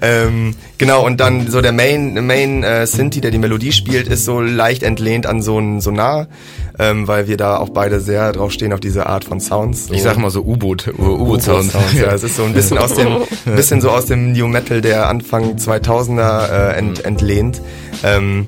ähm, 0.02 0.54
genau, 0.78 1.04
und 1.04 1.18
dann 1.18 1.50
so 1.50 1.60
der 1.60 1.72
Main, 1.72 2.26
Main 2.26 2.62
äh, 2.62 2.86
Sinti, 2.86 3.20
der 3.20 3.30
die 3.30 3.38
Melodie 3.38 3.72
spielt, 3.72 4.08
ist 4.08 4.24
so 4.24 4.40
leicht 4.40 4.82
entlehnt 4.82 5.26
an 5.26 5.42
so 5.42 5.58
ein 5.58 5.80
Sonar, 5.80 6.28
ähm, 6.78 7.08
weil 7.08 7.26
wir 7.26 7.36
da 7.36 7.56
auch 7.56 7.70
beide 7.70 8.00
sehr 8.00 8.32
drauf 8.32 8.52
stehen 8.52 8.72
auf 8.72 8.80
diese 8.80 9.06
Art 9.06 9.24
von 9.24 9.40
Sounds. 9.40 9.88
So 9.88 9.94
ich 9.94 10.02
sag 10.02 10.16
mal 10.16 10.30
so 10.30 10.42
U-Boot, 10.42 10.88
U-Boot-Sounds. 10.96 11.74
ja, 11.94 12.12
es 12.12 12.22
ist 12.22 12.36
so 12.36 12.44
ein 12.44 12.54
bisschen 12.54 12.78
aus 12.78 12.94
dem, 12.94 13.22
bisschen 13.56 13.80
so 13.80 13.90
aus 13.90 14.06
dem 14.06 14.32
New 14.32 14.46
Metal 14.46 14.80
der 14.80 15.08
Anfang 15.08 15.56
2000er 15.56 16.72
äh, 16.72 16.78
ent, 16.78 17.04
entlehnt. 17.04 17.60
Ähm, 18.04 18.46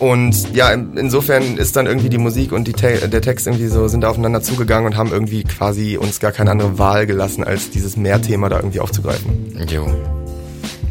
und 0.00 0.54
ja, 0.54 0.72
insofern 0.72 1.58
ist 1.58 1.76
dann 1.76 1.84
irgendwie 1.84 2.08
die 2.08 2.16
Musik 2.16 2.52
und 2.52 2.66
die 2.66 2.72
Te 2.72 3.06
der 3.06 3.20
Text 3.20 3.46
irgendwie 3.46 3.66
so, 3.66 3.86
sind 3.86 4.00
da 4.00 4.08
aufeinander 4.08 4.40
zugegangen 4.40 4.86
und 4.86 4.96
haben 4.96 5.12
irgendwie 5.12 5.44
quasi 5.44 5.98
uns 5.98 6.20
gar 6.20 6.32
keine 6.32 6.50
andere 6.50 6.78
Wahl 6.78 7.06
gelassen, 7.06 7.44
als 7.44 7.68
dieses 7.68 7.98
Mehrthema 7.98 8.48
da 8.48 8.56
irgendwie 8.56 8.80
aufzugreifen. 8.80 9.54
Jo. 9.68 9.86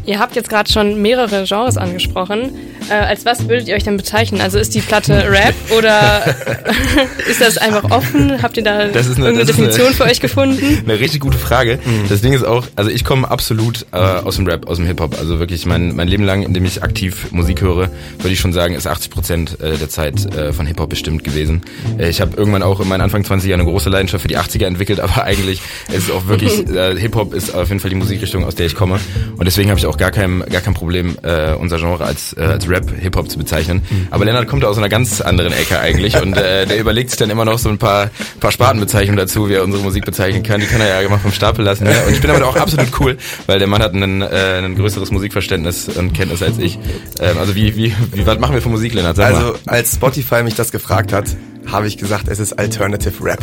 Ihr 0.06 0.20
habt 0.20 0.36
jetzt 0.36 0.48
gerade 0.48 0.70
schon 0.70 1.02
mehrere 1.02 1.44
Genres 1.44 1.76
angesprochen. 1.76 2.52
Äh, 2.90 2.94
als 2.94 3.24
was 3.24 3.48
würdet 3.48 3.68
ihr 3.68 3.76
euch 3.76 3.84
denn 3.84 3.96
bezeichnen? 3.96 4.40
Also 4.40 4.58
ist 4.58 4.74
die 4.74 4.80
Platte 4.80 5.30
Rap 5.30 5.54
oder 5.76 6.22
ist 7.30 7.40
das 7.40 7.56
einfach 7.56 7.90
offen? 7.90 8.42
Habt 8.42 8.56
ihr 8.56 8.64
da 8.64 8.78
eine, 8.78 8.90
irgendeine 8.90 9.44
Definition 9.44 9.86
eine, 9.86 9.94
für 9.94 10.04
euch 10.04 10.20
gefunden? 10.20 10.82
Eine 10.84 10.98
richtig 10.98 11.20
gute 11.20 11.38
Frage. 11.38 11.78
Mhm. 11.84 12.08
Das 12.08 12.20
Ding 12.20 12.32
ist 12.32 12.44
auch, 12.44 12.66
also 12.74 12.90
ich 12.90 13.04
komme 13.04 13.30
absolut 13.30 13.86
äh, 13.92 13.96
aus 13.96 14.36
dem 14.36 14.46
Rap, 14.46 14.66
aus 14.66 14.78
dem 14.78 14.86
Hip-Hop. 14.86 15.18
Also 15.18 15.38
wirklich 15.38 15.66
mein, 15.66 15.94
mein 15.94 16.08
Leben 16.08 16.24
lang, 16.24 16.42
in 16.42 16.52
dem 16.52 16.64
ich 16.64 16.82
aktiv 16.82 17.28
Musik 17.30 17.60
höre, 17.60 17.90
würde 18.18 18.32
ich 18.32 18.40
schon 18.40 18.52
sagen, 18.52 18.74
ist 18.74 18.86
80 18.86 19.10
Prozent 19.10 19.60
äh, 19.60 19.76
der 19.76 19.88
Zeit 19.88 20.34
äh, 20.34 20.52
von 20.52 20.66
Hip-Hop 20.66 20.90
bestimmt 20.90 21.22
gewesen. 21.22 21.62
Äh, 21.98 22.08
ich 22.08 22.20
habe 22.20 22.36
irgendwann 22.36 22.62
auch 22.62 22.80
in 22.80 22.88
meinen 22.88 23.02
Anfang 23.02 23.24
20 23.24 23.48
Jahren 23.48 23.60
eine 23.60 23.70
große 23.70 23.88
Leidenschaft 23.88 24.22
für 24.22 24.28
die 24.28 24.38
80er 24.38 24.66
entwickelt, 24.66 25.00
aber 25.00 25.24
eigentlich 25.24 25.62
ist 25.88 26.04
es 26.04 26.10
auch 26.10 26.26
wirklich, 26.26 26.68
äh, 26.68 26.96
Hip-Hop 26.96 27.34
ist 27.34 27.54
auf 27.54 27.68
jeden 27.68 27.80
Fall 27.80 27.90
die 27.90 27.96
Musikrichtung, 27.96 28.44
aus 28.44 28.56
der 28.56 28.66
ich 28.66 28.74
komme. 28.74 28.98
Und 29.36 29.44
deswegen 29.44 29.70
habe 29.70 29.78
ich 29.78 29.86
auch 29.86 29.96
gar 29.96 30.10
kein, 30.10 30.44
gar 30.50 30.60
kein 30.60 30.74
Problem, 30.74 31.16
äh, 31.22 31.52
unser 31.52 31.78
Genre 31.78 32.04
als, 32.04 32.32
äh, 32.36 32.42
als 32.42 32.66
Rap, 32.80 33.00
Hip-Hop 33.00 33.30
zu 33.30 33.38
bezeichnen. 33.38 33.82
Mhm. 33.88 34.08
Aber 34.10 34.24
Lennart 34.24 34.48
kommt 34.48 34.64
aus 34.64 34.78
einer 34.78 34.88
ganz 34.88 35.20
anderen 35.20 35.52
Ecke 35.52 35.78
eigentlich 35.78 36.20
und 36.20 36.36
äh, 36.36 36.66
der 36.66 36.78
überlegt 36.78 37.10
sich 37.10 37.18
dann 37.18 37.30
immer 37.30 37.44
noch 37.44 37.58
so 37.58 37.68
ein 37.68 37.78
paar, 37.78 38.10
paar 38.40 38.52
Spartenbezeichnungen 38.52 39.18
dazu, 39.18 39.48
wie 39.48 39.54
er 39.54 39.64
unsere 39.64 39.82
Musik 39.82 40.04
bezeichnen 40.04 40.42
kann. 40.42 40.60
Die 40.60 40.66
kann 40.66 40.80
er 40.80 41.02
ja 41.02 41.08
mal 41.08 41.18
vom 41.18 41.32
Stapel 41.32 41.64
lassen. 41.64 41.86
Ja. 41.86 42.02
Und 42.06 42.12
ich 42.12 42.20
bin 42.20 42.30
aber 42.30 42.46
auch 42.46 42.56
absolut 42.56 42.88
cool, 43.00 43.16
weil 43.46 43.58
der 43.58 43.68
Mann 43.68 43.82
hat 43.82 43.94
ein, 43.94 44.22
äh, 44.22 44.58
ein 44.58 44.74
größeres 44.74 45.10
Musikverständnis 45.10 45.88
und 45.88 46.12
Kenntnis 46.12 46.42
als 46.42 46.58
ich. 46.58 46.78
Ähm, 47.20 47.38
also 47.38 47.54
wie, 47.54 47.76
wie, 47.76 47.94
wie, 48.12 48.26
was 48.26 48.38
machen 48.38 48.54
wir 48.54 48.62
für 48.62 48.68
Musik, 48.68 48.94
Lennart? 48.94 49.16
Sag 49.16 49.34
also 49.34 49.52
mal. 49.52 49.58
als 49.66 49.94
Spotify 49.94 50.42
mich 50.42 50.54
das 50.54 50.72
gefragt 50.72 51.12
hat, 51.12 51.26
habe 51.72 51.86
ich 51.86 51.96
gesagt, 51.96 52.28
es 52.28 52.38
ist 52.38 52.58
Alternative 52.58 53.24
Rap. 53.24 53.40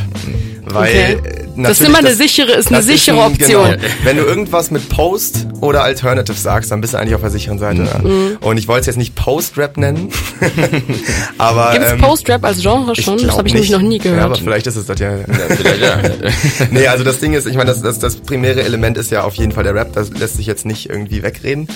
Weil 0.66 1.18
okay. 1.22 1.30
Äh, 1.30 1.48
das 1.64 1.80
ist 1.80 1.88
immer 1.88 2.00
eine 2.00 2.14
sichere, 2.14 2.52
ist 2.54 2.72
eine 2.72 2.84
sichere 2.84 3.24
ein, 3.24 3.32
Option. 3.32 3.72
Genau, 3.72 3.84
wenn 4.04 4.18
du 4.18 4.24
irgendwas 4.24 4.70
mit 4.70 4.90
Post 4.90 5.48
oder 5.62 5.84
Alternative 5.84 6.38
sagst, 6.38 6.72
dann 6.72 6.82
bist 6.82 6.94
du 6.94 6.98
eigentlich 6.98 7.16
auf 7.16 7.22
der 7.22 7.30
sicheren 7.30 7.58
Seite. 7.58 7.88
Mhm. 8.04 8.38
Und 8.42 8.58
ich 8.58 8.68
wollte 8.68 8.82
es 8.82 8.86
jetzt 8.88 8.98
nicht 8.98 9.16
Post-Rap 9.16 9.78
nennen. 9.78 10.10
aber 11.38 11.72
Gibt 11.72 11.86
es 11.86 11.92
ähm, 11.94 12.00
Post-Rap 12.00 12.44
als 12.44 12.62
Genre 12.62 12.96
schon? 12.96 13.18
Das 13.26 13.38
habe 13.38 13.48
ich 13.48 13.54
nämlich 13.54 13.72
noch 13.72 13.82
nie 13.82 13.98
gehört. 13.98 14.20
Ja, 14.20 14.26
aber 14.26 14.36
vielleicht 14.36 14.68
ist 14.68 14.76
es 14.76 14.86
das 14.86 15.00
ja. 15.00 15.12
ja 15.12 15.26
ja. 15.82 15.98
nee, 16.72 16.88
also 16.88 17.04
das 17.04 17.20
Ding 17.20 17.34
ist, 17.34 17.48
ich 17.48 17.56
meine, 17.56 17.72
das, 17.72 17.82
das, 17.82 18.00
das 18.00 18.18
primäre 18.18 18.62
Element 18.64 18.98
ist 18.98 19.10
ja 19.12 19.24
auf 19.24 19.36
jeden 19.36 19.52
Fall 19.52 19.64
der 19.64 19.74
Rap. 19.74 19.94
Das 19.94 20.12
lässt 20.12 20.38
sich 20.38 20.46
jetzt 20.46 20.66
nicht 20.66 20.90
irgendwie 20.90 21.24
wegreden. 21.24 21.68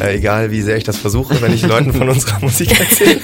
Äh, 0.00 0.16
egal 0.16 0.50
wie 0.50 0.62
sehr 0.62 0.76
ich 0.76 0.84
das 0.84 0.96
versuche, 0.96 1.40
wenn 1.42 1.52
ich 1.52 1.62
Leuten 1.62 1.92
von 1.92 2.08
unserer 2.08 2.40
Musik 2.40 2.78
erzähle. 2.78 3.20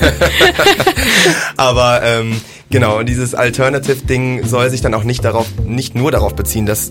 aber 1.56 2.02
ähm, 2.02 2.40
Genau, 2.70 2.98
und 2.98 3.08
dieses 3.08 3.34
Alternative-Ding 3.34 4.46
soll 4.46 4.70
sich 4.70 4.80
dann 4.80 4.94
auch 4.94 5.04
nicht 5.04 5.24
darauf, 5.24 5.46
nicht 5.64 5.94
nur 5.94 6.10
darauf 6.10 6.34
beziehen, 6.34 6.66
dass 6.66 6.90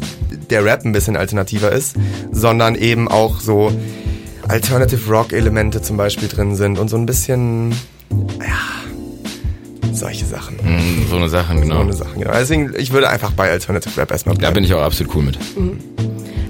der 0.49 0.63
Rap 0.63 0.85
ein 0.85 0.91
bisschen 0.91 1.17
alternativer 1.17 1.71
ist, 1.71 1.95
sondern 2.31 2.75
eben 2.75 3.07
auch 3.07 3.39
so 3.39 3.71
Alternative 4.47 5.09
Rock-Elemente 5.09 5.81
zum 5.81 5.97
Beispiel 5.97 6.27
drin 6.27 6.55
sind 6.55 6.79
und 6.79 6.89
so 6.89 6.97
ein 6.97 7.05
bisschen, 7.05 7.71
ja, 8.39 8.59
solche 9.93 10.25
Sachen. 10.25 10.55
Mm, 10.57 11.09
so 11.09 11.15
eine 11.15 11.29
Sache, 11.29 11.55
genau. 11.55 11.75
So 11.75 11.81
eine 11.81 11.93
Sache, 11.93 12.17
genau. 12.17 12.31
Deswegen, 12.33 12.73
ich 12.77 12.91
würde 12.91 13.09
einfach 13.09 13.31
bei 13.31 13.49
Alternative 13.49 13.99
Rap 13.99 14.11
erstmal 14.11 14.35
bleiben. 14.35 14.53
Da 14.53 14.59
bin 14.59 14.63
ich 14.63 14.73
auch 14.73 14.81
absolut 14.81 15.15
cool 15.15 15.23
mit. 15.23 15.37
Mhm. 15.57 15.79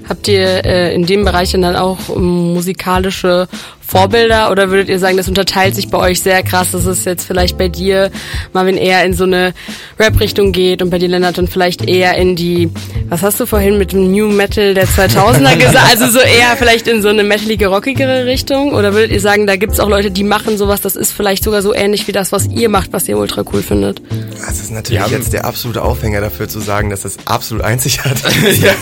Habt 0.08 0.28
ihr 0.28 0.64
äh, 0.64 0.94
in 0.94 1.06
dem 1.06 1.24
Bereich 1.24 1.52
dann 1.52 1.76
auch 1.76 2.08
um, 2.08 2.52
musikalische 2.52 3.48
Vorbilder 3.86 4.50
oder 4.50 4.70
würdet 4.70 4.88
ihr 4.88 4.98
sagen, 4.98 5.16
das 5.16 5.28
unterteilt 5.28 5.74
sich 5.74 5.88
bei 5.88 5.98
euch 5.98 6.20
sehr 6.20 6.42
krass, 6.42 6.72
dass 6.72 6.86
es 6.86 7.04
jetzt 7.04 7.26
vielleicht 7.26 7.58
bei 7.58 7.68
dir, 7.68 8.10
Marvin, 8.52 8.76
eher 8.76 9.04
in 9.04 9.12
so 9.12 9.24
eine 9.24 9.54
Rap-Richtung 9.98 10.52
geht 10.52 10.82
und 10.82 10.90
bei 10.90 10.98
dir, 10.98 11.08
Lennart, 11.08 11.38
dann 11.38 11.48
vielleicht 11.48 11.88
eher 11.88 12.16
in 12.16 12.34
die, 12.34 12.70
was 13.08 13.22
hast 13.22 13.38
du 13.40 13.46
vorhin 13.46 13.78
mit 13.78 13.92
dem 13.92 14.10
New 14.10 14.28
Metal 14.28 14.74
der 14.74 14.86
2000er 14.86 15.56
gesagt, 15.58 15.90
also 15.90 16.08
so 16.08 16.18
eher 16.18 16.56
vielleicht 16.56 16.88
in 16.88 17.02
so 17.02 17.08
eine 17.08 17.22
metalige, 17.22 17.66
rockigere 17.66 18.24
Richtung 18.24 18.72
oder 18.72 18.94
würdet 18.94 19.12
ihr 19.12 19.20
sagen, 19.20 19.46
da 19.46 19.56
gibt's 19.56 19.80
auch 19.80 19.88
Leute, 19.88 20.10
die 20.10 20.24
machen 20.24 20.56
sowas, 20.56 20.80
das 20.80 20.96
ist 20.96 21.12
vielleicht 21.12 21.44
sogar 21.44 21.62
so 21.62 21.74
ähnlich 21.74 22.08
wie 22.08 22.12
das, 22.12 22.32
was 22.32 22.46
ihr 22.46 22.68
macht, 22.68 22.92
was 22.92 23.06
ihr 23.06 23.18
ultra 23.18 23.44
cool 23.52 23.62
findet? 23.62 24.00
Das 24.46 24.60
ist 24.60 24.70
natürlich 24.70 25.06
jetzt 25.08 25.32
der 25.32 25.44
absolute 25.44 25.82
Aufhänger 25.82 26.20
dafür 26.20 26.48
zu 26.48 26.60
sagen, 26.60 26.90
dass 26.90 27.02
das 27.02 27.18
absolut 27.26 27.64
einzigartig 27.64 28.42
ist. 28.44 28.62
ja. 28.62 28.74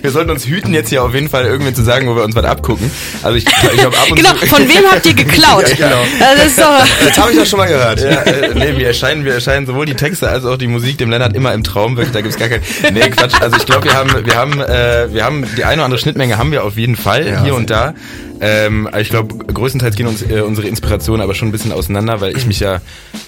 Wir 0.00 0.10
sollten 0.10 0.30
uns 0.30 0.46
hüten, 0.46 0.74
jetzt 0.74 0.88
hier 0.90 1.02
auf 1.02 1.14
jeden 1.14 1.28
Fall 1.28 1.44
irgendwie 1.44 1.72
zu 1.72 1.82
sagen, 1.82 2.08
wo 2.08 2.16
wir 2.16 2.24
uns 2.24 2.34
was 2.34 2.44
abgucken. 2.44 2.90
Also 3.22 3.36
ich, 3.36 3.46
ich 3.46 3.84
habe 3.84 3.96
ab 3.96 4.11
Genau, 4.14 4.34
von 4.34 4.68
wem 4.68 4.84
habt 4.90 5.06
ihr 5.06 5.14
geklaut? 5.14 5.68
ja, 5.78 5.88
genau. 5.88 6.02
Das, 6.18 6.46
ist 6.46 6.58
doch 6.58 6.84
das 7.04 7.18
habe 7.18 7.32
ich 7.32 7.38
doch 7.38 7.46
schon 7.46 7.58
mal 7.58 7.68
gehört. 7.68 8.00
Ja, 8.00 8.22
äh, 8.22 8.54
nee, 8.54 8.76
wir 8.76 8.88
erscheinen, 8.88 9.24
wir 9.24 9.34
erscheinen 9.34 9.66
sowohl 9.66 9.86
die 9.86 9.94
Texte 9.94 10.28
als 10.28 10.44
auch 10.44 10.56
die 10.56 10.66
Musik 10.66 10.98
dem 10.98 11.10
Lennart 11.10 11.34
immer 11.34 11.52
im 11.52 11.64
Traum. 11.64 11.96
Wirklich, 11.96 12.12
da 12.12 12.20
gibt's 12.20 12.36
gar 12.36 12.48
kein. 12.48 12.60
Nee, 12.92 13.10
Quatsch. 13.10 13.40
Also 13.40 13.56
ich 13.56 13.66
glaube, 13.66 13.84
wir 13.84 13.94
haben, 13.94 14.24
wir 14.24 14.34
haben, 14.34 14.60
äh, 14.60 15.12
wir 15.12 15.24
haben 15.24 15.46
die 15.56 15.64
eine 15.64 15.76
oder 15.76 15.84
andere 15.84 16.00
Schnittmenge 16.00 16.38
haben 16.38 16.52
wir 16.52 16.64
auf 16.64 16.76
jeden 16.76 16.96
Fall 16.96 17.26
ja, 17.26 17.42
hier 17.42 17.54
und 17.54 17.70
da. 17.70 17.94
Ähm, 18.40 18.88
ich 18.98 19.08
glaube, 19.08 19.36
größtenteils 19.46 19.94
gehen 19.94 20.08
uns 20.08 20.22
äh, 20.22 20.40
unsere 20.40 20.66
Inspirationen 20.66 21.22
aber 21.22 21.34
schon 21.34 21.48
ein 21.48 21.52
bisschen 21.52 21.70
auseinander, 21.70 22.20
weil 22.20 22.36
ich 22.36 22.44
mich 22.44 22.58
ja 22.58 22.80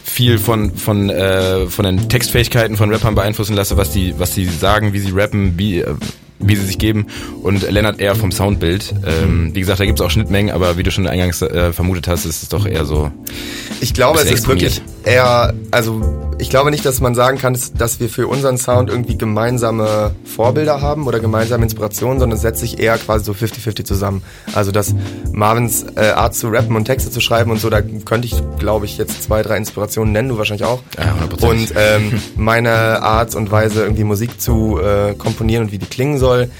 viel 0.02 0.38
von 0.38 0.74
von 0.74 1.08
äh, 1.08 1.66
von 1.66 1.84
den 1.84 2.08
Textfähigkeiten 2.08 2.76
von 2.76 2.90
Rappern 2.92 3.14
beeinflussen 3.14 3.54
lasse, 3.54 3.76
was 3.76 3.90
die 3.90 4.14
was 4.18 4.32
die 4.32 4.46
sagen, 4.46 4.92
wie 4.92 4.98
sie 4.98 5.12
rappen, 5.12 5.56
wie 5.56 5.80
äh, 5.80 5.94
wie 6.46 6.56
sie 6.56 6.66
sich 6.66 6.78
geben 6.78 7.06
und 7.42 7.68
Lennart 7.70 8.00
eher 8.00 8.14
vom 8.14 8.32
Soundbild. 8.32 8.94
Ähm, 9.06 9.54
wie 9.54 9.60
gesagt, 9.60 9.80
da 9.80 9.84
gibt 9.84 10.00
es 10.00 10.04
auch 10.04 10.10
Schnittmengen, 10.10 10.54
aber 10.54 10.76
wie 10.76 10.82
du 10.82 10.90
schon 10.90 11.06
eingangs 11.06 11.42
äh, 11.42 11.72
vermutet 11.72 12.08
hast, 12.08 12.24
ist 12.24 12.42
es 12.42 12.48
doch 12.48 12.66
eher 12.66 12.84
so. 12.84 13.10
Ich 13.80 13.94
glaube, 13.94 14.20
es 14.20 14.30
ist 14.30 14.46
wirklich 14.48 14.82
eher, 15.04 15.54
also 15.70 16.00
ich 16.38 16.50
glaube 16.50 16.70
nicht, 16.70 16.84
dass 16.84 17.00
man 17.00 17.14
sagen 17.14 17.38
kann, 17.38 17.58
dass 17.76 18.00
wir 18.00 18.08
für 18.08 18.26
unseren 18.26 18.58
Sound 18.58 18.90
irgendwie 18.90 19.16
gemeinsame 19.16 20.14
Vorbilder 20.25 20.80
haben 20.80 21.06
oder 21.06 21.20
gemeinsame 21.20 21.64
Inspirationen, 21.64 22.18
sondern 22.18 22.37
es 22.37 22.42
setzt 22.42 22.61
sich 22.61 22.80
eher 22.80 22.99
quasi 22.99 23.25
so 23.25 23.32
50-50 23.32 23.84
zusammen. 23.84 24.23
Also 24.52 24.73
dass 24.73 24.94
Marvins 25.32 25.84
äh, 25.96 26.11
Art 26.11 26.34
zu 26.34 26.49
rappen 26.49 26.75
und 26.76 26.87
Texte 26.87 27.11
zu 27.11 27.20
schreiben 27.20 27.50
und 27.50 27.61
so, 27.61 27.70
da 27.70 27.82
könnte 27.82 28.26
ich, 28.26 28.42
glaube 28.58 28.87
ich, 28.87 28.99
jetzt 28.99 29.23
zwei, 29.23 29.42
drei 29.42 29.56
Inspirationen 29.56 30.12
nennen, 30.12 30.28
du 30.30 30.38
wahrscheinlich 30.38 30.66
auch. 30.66 30.80
Ja, 30.99 31.14
100%. 31.26 31.46
Und 31.46 31.73
ähm, 31.76 32.20
meine 32.37 33.02
Art 33.02 33.34
und 33.34 33.50
Weise, 33.50 33.82
irgendwie 33.82 34.04
Musik 34.04 34.40
zu 34.40 34.80
äh, 34.80 35.14
komponieren 35.14 35.64
und 35.64 35.73
wie 35.73 35.78
die 35.78 35.87
klingen 35.87 36.18
soll, 36.18 36.50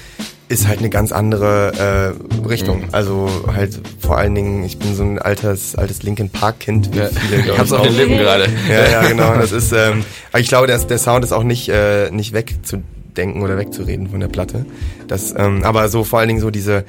ist 0.47 0.67
halt 0.67 0.79
eine 0.79 0.89
ganz 0.89 1.11
andere 1.11 2.15
äh, 2.43 2.47
Richtung. 2.47 2.81
Mhm. 2.81 2.89
Also 2.91 3.29
halt 3.53 3.79
vor 3.99 4.17
allen 4.17 4.35
Dingen, 4.35 4.63
ich 4.63 4.77
bin 4.77 4.95
so 4.95 5.03
ein 5.03 5.19
altes, 5.19 5.75
altes 5.75 6.03
Linkin 6.03 6.29
Park 6.29 6.59
Kind, 6.59 6.93
wie 6.93 6.99
ja. 6.99 7.07
viele. 7.07 7.41
Ich 7.41 7.57
hab's 7.57 7.71
auf 7.71 7.81
den 7.81 7.95
Lippen 7.95 8.17
gerade. 8.17 8.47
Ja, 8.69 8.89
ja, 8.89 9.07
genau. 9.07 9.35
Das 9.35 9.51
ist, 9.51 9.71
ähm, 9.71 10.03
aber 10.31 10.39
ich 10.39 10.47
glaube, 10.47 10.67
dass 10.67 10.87
der 10.87 10.97
Sound 10.97 11.25
ist 11.25 11.31
auch 11.31 11.43
nicht 11.43 11.69
äh, 11.69 12.11
nicht 12.11 12.33
wegzudenken 12.33 13.41
oder 13.41 13.57
wegzureden 13.57 14.09
von 14.09 14.19
der 14.19 14.27
Platte. 14.27 14.65
Das, 15.07 15.33
ähm, 15.37 15.63
aber 15.63 15.89
so 15.89 16.03
vor 16.03 16.19
allen 16.19 16.27
Dingen 16.27 16.41
so 16.41 16.51
diese 16.51 16.85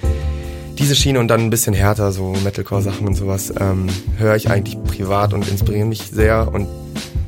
diese 0.79 0.97
Schiene 0.97 1.21
und 1.21 1.29
dann 1.29 1.41
ein 1.41 1.51
bisschen 1.51 1.75
härter, 1.75 2.13
so 2.13 2.35
Metalcore-Sachen 2.45 3.07
und 3.07 3.15
sowas, 3.15 3.53
ähm, 3.59 3.89
höre 4.19 4.37
ich 4.37 4.51
eigentlich 4.51 4.77
privat 4.85 5.33
und 5.35 5.49
inspirieren 5.49 5.89
mich 5.89 6.03
sehr 6.03 6.53
und 6.53 6.69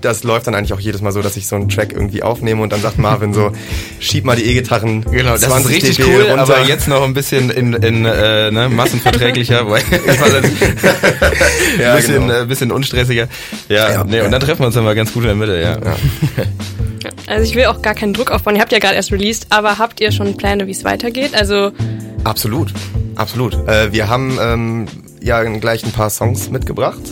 das 0.00 0.22
läuft 0.22 0.46
dann 0.46 0.54
eigentlich 0.54 0.72
auch 0.72 0.80
jedes 0.80 1.00
Mal 1.00 1.12
so, 1.12 1.22
dass 1.22 1.36
ich 1.36 1.46
so 1.46 1.56
einen 1.56 1.68
Track 1.68 1.92
irgendwie 1.92 2.22
aufnehme 2.22 2.62
und 2.62 2.72
dann 2.72 2.80
sagt 2.80 2.98
Marvin 2.98 3.34
so, 3.34 3.50
schieb 3.98 4.24
mal 4.24 4.36
die 4.36 4.44
E-Gitarren. 4.44 5.02
Genau, 5.02 5.32
das 5.32 5.42
ist 5.42 5.68
richtig 5.68 5.96
dB 5.96 6.08
cool, 6.08 6.22
runter. 6.22 6.42
aber 6.42 6.62
jetzt 6.66 6.86
noch 6.88 7.02
ein 7.02 7.14
bisschen 7.14 7.50
in, 7.50 7.72
in 7.74 8.04
äh, 8.04 8.50
ne, 8.50 8.68
massenverträglicher, 8.68 9.66
ja, 11.80 11.94
bisschen, 11.96 12.28
genau. 12.28 12.42
äh, 12.42 12.46
bisschen 12.46 12.70
unstressiger. 12.70 13.28
Ja, 13.68 13.90
ja, 13.90 14.04
nee, 14.04 14.20
und 14.20 14.30
dann 14.30 14.40
treffen 14.40 14.60
wir 14.60 14.66
uns 14.66 14.74
dann 14.74 14.84
mal 14.84 14.94
ganz 14.94 15.12
gut 15.12 15.24
in 15.24 15.28
der 15.28 15.36
Mitte, 15.36 15.60
ja. 15.60 15.72
ja. 15.72 15.96
Also 17.26 17.44
ich 17.44 17.54
will 17.54 17.66
auch 17.66 17.82
gar 17.82 17.94
keinen 17.94 18.14
Druck 18.14 18.30
aufbauen. 18.30 18.56
Ihr 18.56 18.62
habt 18.62 18.72
ja 18.72 18.78
gerade 18.78 18.94
erst 18.94 19.12
released, 19.12 19.46
aber 19.50 19.78
habt 19.78 20.00
ihr 20.00 20.12
schon 20.12 20.36
Pläne, 20.36 20.66
wie 20.66 20.72
es 20.72 20.84
weitergeht? 20.84 21.34
Also 21.34 21.72
Absolut, 22.24 22.72
absolut. 23.18 23.54
Äh, 23.68 23.92
wir 23.92 24.08
haben 24.08 24.38
ähm, 24.40 24.86
ja 25.20 25.42
gleich 25.42 25.84
ein 25.84 25.92
paar 25.92 26.10
Songs 26.10 26.50
mitgebracht, 26.50 27.02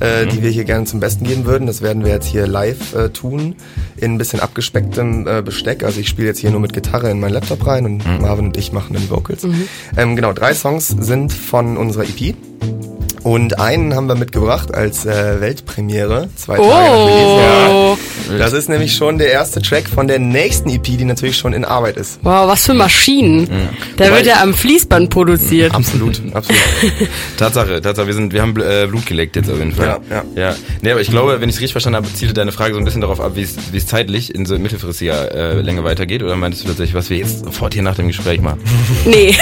äh, 0.00 0.24
mhm. 0.24 0.30
die 0.30 0.42
wir 0.42 0.50
hier 0.50 0.64
gerne 0.64 0.84
zum 0.84 1.00
Besten 1.00 1.24
geben 1.24 1.46
würden. 1.46 1.66
Das 1.66 1.82
werden 1.82 2.04
wir 2.04 2.12
jetzt 2.12 2.26
hier 2.26 2.46
live 2.46 2.94
äh, 2.94 3.08
tun, 3.10 3.56
in 3.96 4.14
ein 4.14 4.18
bisschen 4.18 4.40
abgespecktem 4.40 5.26
äh, 5.26 5.42
Besteck. 5.42 5.84
Also 5.84 6.00
ich 6.00 6.08
spiele 6.08 6.28
jetzt 6.28 6.40
hier 6.40 6.50
nur 6.50 6.60
mit 6.60 6.72
Gitarre 6.72 7.10
in 7.10 7.20
meinen 7.20 7.32
Laptop 7.32 7.66
rein 7.66 7.84
und 7.84 8.06
mhm. 8.06 8.20
Marvin 8.20 8.46
und 8.46 8.56
ich 8.56 8.72
machen 8.72 8.92
dann 8.92 9.02
die 9.02 9.10
Vocals. 9.10 9.44
Mhm. 9.44 9.68
Ähm, 9.96 10.16
genau, 10.16 10.32
drei 10.32 10.54
Songs 10.54 10.88
sind 10.88 11.32
von 11.32 11.76
unserer 11.76 12.04
EP. 12.04 12.34
Und 13.22 13.58
einen 13.58 13.94
haben 13.94 14.06
wir 14.06 14.16
mitgebracht 14.16 14.74
als 14.74 15.06
äh, 15.06 15.40
Weltpremiere. 15.40 16.28
Zwei 16.36 16.58
Tage 16.58 16.68
oh. 16.68 17.96
Nach 18.38 18.44
Das 18.44 18.52
ist 18.52 18.68
nämlich 18.68 18.94
schon 18.94 19.18
der 19.18 19.30
erste 19.30 19.60
Track 19.62 19.88
von 19.88 20.06
der 20.08 20.18
nächsten 20.18 20.68
EP, 20.70 20.82
die 20.82 21.04
natürlich 21.04 21.36
schon 21.36 21.52
in 21.52 21.64
Arbeit 21.64 21.96
ist. 21.96 22.18
Wow, 22.22 22.48
was 22.48 22.66
für 22.66 22.74
Maschinen. 22.74 23.46
Ja. 23.46 23.56
Da 23.96 24.14
wird 24.14 24.26
ja 24.26 24.42
am 24.42 24.54
Fließband 24.54 25.10
produziert. 25.10 25.74
Absolut, 25.74 26.20
absolut. 26.32 26.60
Tatsache, 27.36 27.80
Tatsache, 27.80 28.06
wir 28.06 28.14
sind, 28.14 28.32
wir 28.32 28.42
haben 28.42 28.54
äh, 28.60 28.86
Blut 28.86 29.06
geleckt 29.06 29.36
jetzt 29.36 29.50
auf 29.50 29.58
jeden 29.58 29.72
Fall. 29.72 30.00
Ja, 30.10 30.22
ja. 30.36 30.50
ja. 30.50 30.56
Nee, 30.82 30.92
aber 30.92 31.00
ich 31.00 31.10
glaube, 31.10 31.40
wenn 31.40 31.48
ich 31.48 31.56
es 31.56 31.60
richtig 31.60 31.72
verstanden 31.72 31.96
habe, 31.96 32.12
zielte 32.12 32.34
deine 32.34 32.52
Frage 32.52 32.74
so 32.74 32.78
ein 32.80 32.84
bisschen 32.84 33.00
darauf 33.00 33.20
ab, 33.20 33.32
wie 33.34 33.42
es 33.42 33.86
zeitlich 33.86 34.34
in 34.34 34.46
so 34.46 34.58
mittelfristiger 34.58 35.34
äh, 35.34 35.60
Länge 35.60 35.84
weitergeht. 35.84 36.22
Oder 36.22 36.36
meintest 36.36 36.64
du 36.64 36.68
tatsächlich, 36.68 36.94
was 36.94 37.10
wir 37.10 37.18
jetzt 37.18 37.44
sofort 37.44 37.74
hier 37.74 37.82
nach 37.82 37.96
dem 37.96 38.08
Gespräch 38.08 38.40
machen? 38.40 38.60
Nee. 39.04 39.34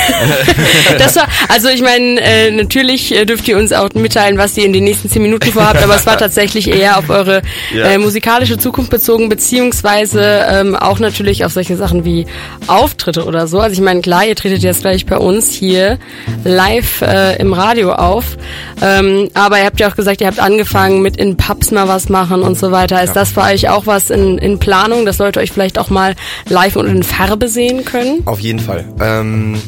das 0.99 1.15
war, 1.15 1.29
also 1.49 1.69
ich 1.69 1.83
meine, 1.83 2.21
äh, 2.21 2.51
natürlich 2.51 3.15
äh, 3.15 3.25
dürft 3.25 3.47
ihr 3.47 3.57
uns 3.57 3.73
auch 3.73 3.89
mitteilen, 3.95 4.39
was 4.39 4.57
ihr 4.57 4.65
in 4.65 4.73
den 4.73 4.85
nächsten 4.85 5.09
zehn 5.09 5.23
Minuten 5.23 5.53
vorhabt, 5.53 5.83
aber 5.83 5.95
es 5.95 6.05
war 6.05 6.19
tatsächlich 6.19 6.69
eher 6.69 6.99
auf 6.99 7.09
eure 7.09 7.43
ja. 7.73 7.85
äh, 7.85 7.99
musikalische 7.99 8.59
Zukunft 8.59 8.82
bezogen, 8.91 9.29
beziehungsweise 9.29 10.47
ähm, 10.49 10.75
auch 10.77 10.99
natürlich 10.99 11.45
auf 11.45 11.53
solche 11.53 11.77
Sachen 11.77 12.05
wie 12.05 12.27
Auftritte 12.67 13.25
oder 13.25 13.47
so. 13.47 13.61
Also 13.61 13.75
ich 13.75 13.81
meine, 13.81 14.01
klar, 14.01 14.25
ihr 14.25 14.37
tretet 14.37 14.63
jetzt 14.63 14.83
gleich 14.83 15.07
bei 15.07 15.17
uns 15.17 15.51
hier 15.51 15.99
live 16.45 17.03
äh, 17.03 17.37
im 17.37 17.53
Radio 17.53 17.93
auf, 17.93 18.37
ähm, 18.81 19.29
aber 19.35 19.59
ihr 19.59 19.67
habt 19.67 19.81
ja 19.81 19.91
auch 19.91 19.97
gesagt, 19.97 20.21
ihr 20.21 20.27
habt 20.27 20.41
angefangen 20.41 21.03
mit 21.03 21.17
in 21.17 21.37
Pubs 21.37 21.71
mal 21.71 21.89
was 21.89 22.09
machen 22.09 22.43
und 22.43 22.59
so 22.59 22.73
weiter. 22.73 23.03
Ist 23.03 23.11
ja. 23.11 23.15
das 23.15 23.33
für 23.33 23.43
euch 23.43 23.69
auch 23.69 23.87
was 23.87 24.11
in, 24.11 24.39
in 24.39 24.59
Planung, 24.59 25.07
dass 25.07 25.19
Leute 25.19 25.41
euch 25.41 25.53
vielleicht 25.53 25.79
auch 25.79 25.91
mal 25.91 26.15
live 26.49 26.77
und 26.77 26.87
in 26.87 27.03
Farbe 27.03 27.49
sehen 27.49 27.85
können? 27.85 28.23
Auf 28.27 28.41
jeden 28.41 28.61
Fall. 28.61 28.85
Ähm 29.01 29.61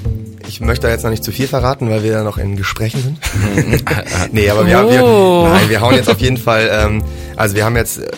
ich 0.49 0.61
möchte 0.61 0.87
da 0.87 0.92
jetzt 0.92 1.02
noch 1.04 1.11
nicht 1.11 1.25
zu 1.25 1.33
viel 1.33 1.49
verraten, 1.49 1.90
weil 1.90 2.02
wir 2.02 2.12
da 2.12 2.23
noch 2.23 2.38
in 2.38 2.56
Gesprächen 2.56 3.02
sind. 3.02 3.85
nee, 4.33 4.50
aber 4.50 4.66
wir, 4.66 4.85
oh. 4.85 5.44
wir, 5.44 5.49
nein, 5.50 5.68
wir 5.71 5.80
hauen 5.80 5.94
jetzt 5.94 6.09
auf 6.09 6.21
jeden 6.21 6.37
Fall, 6.37 6.71
ähm, 6.73 7.02
also 7.37 7.56
wir 7.56 7.64
haben 7.64 7.76
jetzt 7.76 7.99
äh, 7.99 8.11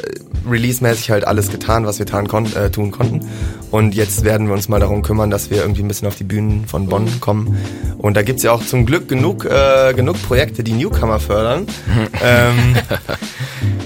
release-mäßig 0.51 1.11
halt 1.11 1.27
alles 1.27 1.51
getan, 1.51 1.87
was 1.87 1.99
wir 1.99 2.07
tan 2.07 2.29
kon 2.29 2.47
äh, 2.55 2.71
tun 2.71 2.91
konnten. 2.91 3.21
Und 3.71 3.95
jetzt 3.95 4.25
werden 4.25 4.47
wir 4.47 4.55
uns 4.55 4.69
mal 4.69 4.81
darum 4.81 5.03
kümmern, 5.03 5.31
dass 5.31 5.51
wir 5.51 5.59
irgendwie 5.59 5.83
ein 5.83 5.89
bisschen 5.89 6.09
auf 6.09 6.17
die 6.17 6.25
Bühnen 6.25 6.67
von 6.67 6.87
Bonn 6.87 7.21
kommen. 7.21 7.57
Und 7.99 8.17
da 8.17 8.23
gibt's 8.23 8.43
ja 8.43 8.53
auch 8.53 8.65
zum 8.65 8.87
Glück 8.87 9.09
genug, 9.09 9.45
äh, 9.45 9.93
genug 9.95 10.23
Projekte, 10.23 10.63
die 10.63 10.73
Newcomer 10.73 11.19
fördern. 11.19 11.67
ähm, 12.25 12.77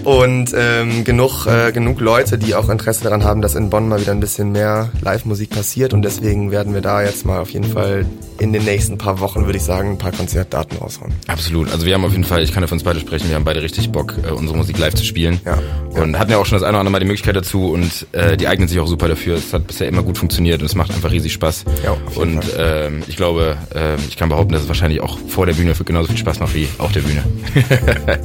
und 0.04 0.54
ähm, 0.56 1.04
genug, 1.04 1.46
äh, 1.46 1.72
genug 1.72 2.00
Leute, 2.00 2.38
die 2.38 2.54
auch 2.54 2.68
Interesse 2.68 3.04
daran 3.04 3.25
haben, 3.25 3.42
dass 3.42 3.54
in 3.54 3.70
Bonn 3.70 3.88
mal 3.88 4.00
wieder 4.00 4.12
ein 4.12 4.20
bisschen 4.20 4.52
mehr 4.52 4.90
Live-Musik 5.00 5.50
passiert. 5.50 5.92
Und 5.92 6.02
deswegen 6.02 6.50
werden 6.50 6.75
wir 6.75 6.80
da 6.80 7.02
jetzt 7.02 7.25
mal 7.25 7.40
auf 7.40 7.50
jeden 7.50 7.70
Fall 7.70 8.06
in 8.38 8.52
den 8.52 8.64
nächsten 8.64 8.96
paar 8.96 9.20
Wochen, 9.20 9.44
würde 9.44 9.58
ich 9.58 9.64
sagen, 9.64 9.90
ein 9.90 9.99
paar 9.99 10.12
Konzertdaten 10.12 10.78
raushauen. 10.78 11.12
Absolut. 11.26 11.70
Also 11.70 11.84
wir 11.84 11.94
haben 11.94 12.04
auf 12.04 12.12
jeden 12.12 12.25
Fall, 12.25 12.42
ich 12.42 12.52
kann 12.52 12.62
ja 12.62 12.66
von 12.66 12.76
uns 12.76 12.84
beide 12.84 12.99
sprechen, 12.99 13.28
wir 13.28 13.37
haben 13.37 13.44
beide 13.44 13.62
richtig 13.62 13.92
Bock, 13.92 14.14
äh, 14.26 14.30
unsere 14.30 14.56
Musik 14.56 14.78
live 14.78 14.94
zu 14.94 15.04
spielen. 15.04 15.40
Ja. 15.44 15.58
Und 16.00 16.18
hatten 16.18 16.30
ja 16.30 16.38
auch 16.38 16.46
schon 16.46 16.56
das 16.56 16.62
eine 16.62 16.72
oder 16.72 16.80
andere 16.80 16.92
Mal 16.92 17.00
die 17.00 17.06
Möglichkeit 17.06 17.37
dazu 17.37 17.70
und 17.70 18.06
äh, 18.12 18.37
die 18.37 18.49
eignen 18.49 18.68
sich 18.68 18.80
auch 18.80 18.87
super 18.87 19.08
dafür. 19.08 19.37
Es 19.37 19.52
hat 19.52 19.66
bisher 19.71 19.89
immer 19.89 20.03
gut 20.03 20.19
funktioniert 20.19 20.61
und 20.61 20.67
es 20.67 20.75
macht 20.75 20.91
einfach 20.91 21.11
riesig 21.11 21.33
Spaß. 21.33 21.65
Ja, 21.85 21.97
und 22.17 22.41
ähm, 22.59 23.03
ich 23.07 23.17
glaube, 23.17 23.57
äh, 23.75 23.95
ich 24.09 24.17
kann 24.17 24.29
behaupten, 24.29 24.53
dass 24.53 24.62
es 24.62 24.69
wahrscheinlich 24.69 25.00
auch 25.00 25.19
vor 25.29 25.47
der 25.47 25.55
Bühne 25.55 25.75
genauso 25.85 26.09
viel 26.09 26.19
Spaß 26.19 26.41
macht 26.41 26.55
wie 26.55 26.69
auf 26.79 26.93
der 26.93 27.00
Bühne. 27.00 27.23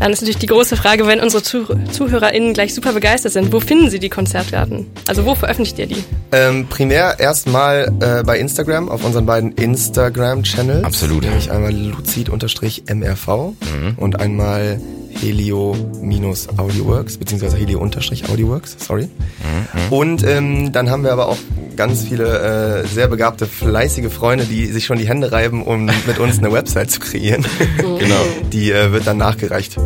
Dann 0.00 0.12
ist 0.12 0.20
natürlich 0.20 0.38
die 0.38 0.46
große 0.46 0.76
Frage, 0.76 1.06
wenn 1.06 1.20
unsere 1.20 1.42
Zuh 1.42 1.66
ZuhörerInnen 1.90 2.54
gleich 2.54 2.74
super 2.74 2.92
begeistert 2.92 3.32
sind, 3.32 3.52
wo 3.52 3.60
finden 3.60 3.90
sie 3.90 3.98
die 3.98 4.08
Konzertgarten? 4.08 4.86
Also 5.06 5.24
wo 5.26 5.34
veröffentlicht 5.34 5.78
ihr 5.78 5.86
die? 5.86 6.04
Ähm, 6.32 6.66
primär 6.68 7.18
erstmal 7.18 7.92
äh, 8.00 8.22
bei 8.24 8.38
Instagram, 8.38 8.88
auf 8.88 9.04
unseren 9.04 9.26
beiden 9.26 9.52
Instagram-Channels. 9.52 10.84
Absolut. 10.84 11.24
Nämlich 11.24 11.50
einmal 11.50 11.74
luzid-mrv 11.74 13.28
mhm. 13.28 13.94
und 13.96 14.20
einmal 14.20 14.80
Helio-Audioworks, 15.20 17.18
beziehungsweise 17.18 17.56
Helio-Audioworks, 17.56 18.76
sorry. 18.78 19.04
Mhm. 19.04 19.92
Und 19.92 20.24
ähm, 20.24 20.72
dann 20.72 20.90
haben 20.90 21.04
wir 21.04 21.12
aber 21.12 21.28
auch 21.28 21.38
ganz 21.76 22.02
viele 22.02 22.82
äh, 22.82 22.86
sehr 22.86 23.08
begabte, 23.08 23.46
fleißige 23.46 24.12
Freunde, 24.12 24.44
die 24.44 24.66
sich 24.66 24.84
schon 24.84 24.98
die 24.98 25.08
Hände 25.08 25.30
reiben, 25.32 25.62
um 25.62 25.86
mit 25.86 26.18
uns 26.18 26.38
eine 26.38 26.52
Website 26.52 26.90
zu 26.90 27.00
kreieren. 27.00 27.44
genau. 27.78 28.22
Die 28.52 28.72
äh, 28.72 28.92
wird 28.92 29.06
dann 29.06 29.18
nachgereicht. 29.18 29.76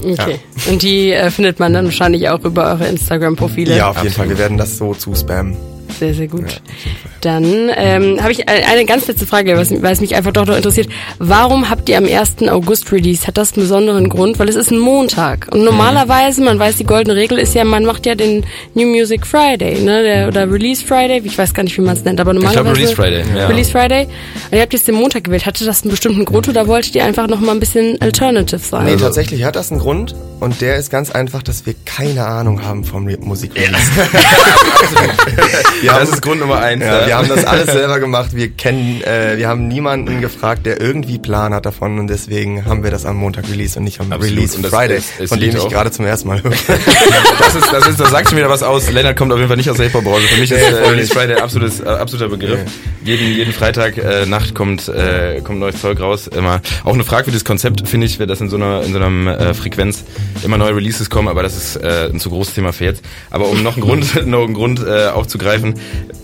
Okay. 0.00 0.38
Ja. 0.66 0.72
Und 0.72 0.82
die 0.82 1.12
äh, 1.12 1.30
findet 1.30 1.58
man 1.58 1.72
dann 1.72 1.86
wahrscheinlich 1.86 2.28
auch 2.28 2.44
über 2.44 2.70
eure 2.72 2.86
Instagram-Profile. 2.86 3.76
Ja, 3.76 3.90
auf 3.90 4.02
jeden 4.02 4.14
Fall. 4.14 4.28
Wir 4.28 4.38
werden 4.38 4.58
das 4.58 4.76
so 4.76 4.94
zu 4.94 5.14
spammen. 5.14 5.56
Sehr, 5.98 6.14
sehr 6.14 6.28
gut. 6.28 6.50
Ja, 6.50 6.90
Dann 7.20 7.70
ähm, 7.74 8.22
habe 8.22 8.32
ich 8.32 8.48
eine 8.48 8.84
ganz 8.84 9.06
letzte 9.08 9.26
Frage, 9.26 9.56
was, 9.56 9.70
weil 9.82 9.92
es 9.92 10.00
mich 10.00 10.14
einfach 10.14 10.32
doch 10.32 10.46
noch 10.46 10.56
interessiert. 10.56 10.88
Warum 11.18 11.70
habt 11.70 11.88
ihr 11.88 11.98
am 11.98 12.04
1. 12.04 12.48
August 12.48 12.92
Release? 12.92 13.26
Hat 13.26 13.36
das 13.36 13.54
einen 13.54 13.62
besonderen 13.62 14.08
Grund? 14.08 14.38
Weil 14.38 14.48
es 14.48 14.56
ist 14.56 14.70
ein 14.70 14.78
Montag. 14.78 15.48
Und 15.50 15.64
normalerweise, 15.64 16.42
man 16.42 16.58
weiß, 16.58 16.76
die 16.76 16.84
goldene 16.84 17.16
Regel 17.16 17.38
ist 17.38 17.54
ja, 17.54 17.64
man 17.64 17.84
macht 17.84 18.06
ja 18.06 18.14
den 18.14 18.44
New 18.74 18.86
Music 18.86 19.26
Friday, 19.26 19.80
ne? 19.80 20.02
Der, 20.02 20.28
oder 20.28 20.50
Release 20.50 20.84
Friday. 20.84 21.20
Ich 21.24 21.36
weiß 21.36 21.54
gar 21.54 21.62
nicht, 21.62 21.76
wie 21.76 21.82
man 21.82 21.96
es 21.96 22.04
nennt, 22.04 22.20
aber 22.20 22.32
normalerweise. 22.32 22.82
Ich 22.82 22.94
glaube 22.94 23.10
Release 23.10 23.24
Friday. 23.24 23.38
Ja. 23.38 23.46
Release 23.48 23.70
Friday. 23.70 24.04
Und 24.04 24.56
ihr 24.56 24.60
habt 24.60 24.72
jetzt 24.72 24.86
den 24.86 24.94
Montag 24.94 25.24
gewählt. 25.24 25.46
Hatte 25.46 25.64
das 25.64 25.82
einen 25.82 25.90
bestimmten 25.90 26.24
Grund 26.24 26.48
oder 26.48 26.66
wolltet 26.68 26.94
ihr 26.94 27.04
einfach 27.04 27.28
noch 27.28 27.40
mal 27.40 27.52
ein 27.52 27.60
bisschen 27.60 28.00
alternative 28.00 28.60
sein? 28.60 28.84
Nee, 28.84 28.96
tatsächlich 28.96 29.44
hat 29.44 29.56
das 29.56 29.70
einen 29.70 29.80
Grund. 29.80 30.14
Und 30.40 30.60
der 30.60 30.76
ist 30.76 30.90
ganz 30.90 31.10
einfach, 31.10 31.42
dass 31.42 31.66
wir 31.66 31.74
keine 31.84 32.24
Ahnung 32.24 32.64
haben 32.64 32.84
vom 32.84 33.08
Musik. 33.20 33.52
Ja. 33.56 33.62
das 35.84 36.10
ist 36.10 36.22
Grund 36.22 36.40
Nummer 36.40 36.58
eins. 36.60 36.84
Ja, 36.84 37.06
wir 37.06 37.16
haben 37.16 37.28
das 37.28 37.44
alles 37.44 37.66
selber 37.66 38.00
gemacht. 38.00 38.30
Wir 38.34 38.50
kennen, 38.50 39.02
äh, 39.02 39.36
wir 39.36 39.48
haben 39.48 39.68
niemanden 39.68 40.20
gefragt, 40.20 40.66
der 40.66 40.80
irgendwie 40.80 41.18
Plan 41.18 41.54
hat 41.54 41.66
davon 41.66 41.98
und 41.98 42.08
deswegen 42.08 42.64
haben 42.64 42.82
wir 42.82 42.90
das 42.90 43.04
am 43.04 43.16
Montag 43.16 43.48
Release 43.50 43.78
und 43.78 43.84
nicht 43.84 44.00
am 44.00 44.12
Absolut. 44.12 44.36
Release 44.36 44.68
Friday, 44.68 44.98
ist, 44.98 45.20
ist 45.20 45.28
von 45.28 45.40
dem 45.40 45.56
ich 45.56 45.68
gerade 45.68 45.90
zum 45.90 46.06
ersten 46.06 46.28
Mal 46.28 46.42
höre. 46.42 46.50
das 47.38 47.54
ist, 47.54 47.72
das 47.72 47.86
ist, 47.88 48.00
das 48.00 48.10
sagt 48.10 48.28
schon 48.28 48.38
wieder 48.38 48.50
was 48.50 48.62
aus. 48.62 48.90
Lennart 48.90 49.16
kommt 49.16 49.32
auf 49.32 49.38
jeden 49.38 49.48
Fall 49.48 49.56
nicht 49.56 49.70
aus 49.70 49.76
der 49.76 49.86
Hip-Hop-Branche. 49.86 50.26
Für 50.28 50.40
mich 50.40 50.50
ist 50.50 50.60
äh, 50.60 50.88
Release 50.88 51.12
Friday 51.12 51.36
ein 51.36 51.42
absolutes, 51.42 51.80
äh, 51.80 51.84
absoluter 51.84 52.28
Begriff. 52.28 52.60
Nee. 53.04 53.12
Jeden, 53.12 53.36
jeden 53.36 53.52
Freitag 53.52 53.96
äh, 53.98 54.26
Nacht 54.26 54.54
kommt, 54.54 54.88
äh, 54.88 55.40
kommt 55.42 55.60
neues 55.60 55.80
Zeug 55.80 56.00
raus. 56.00 56.26
Immer 56.26 56.60
auch 56.84 56.94
eine 56.94 57.04
fragwürdiges 57.04 57.44
Konzept 57.44 57.86
finde 57.88 58.06
ich, 58.06 58.18
das 58.18 58.40
in 58.40 58.48
so 58.48 58.56
einer 58.56 58.82
in 58.82 58.92
so 58.92 58.98
einer 58.98 59.40
äh, 59.40 59.54
Frequenz 59.54 60.04
immer 60.42 60.58
neue 60.58 60.76
Releases 60.76 61.10
kommen, 61.10 61.28
aber 61.28 61.42
das 61.42 61.56
ist 61.56 61.76
äh, 61.76 62.08
ein 62.12 62.20
zu 62.20 62.30
großes 62.30 62.54
Thema 62.54 62.72
für 62.72 62.84
jetzt. 62.84 63.02
Aber 63.30 63.48
um 63.48 63.62
noch 63.62 63.76
einen 63.76 63.84
Grund, 63.84 64.26
noch 64.26 64.44
einen 64.44 64.54
Grund 64.54 64.84
äh, 64.84 65.08
aufzugreifen, 65.08 65.67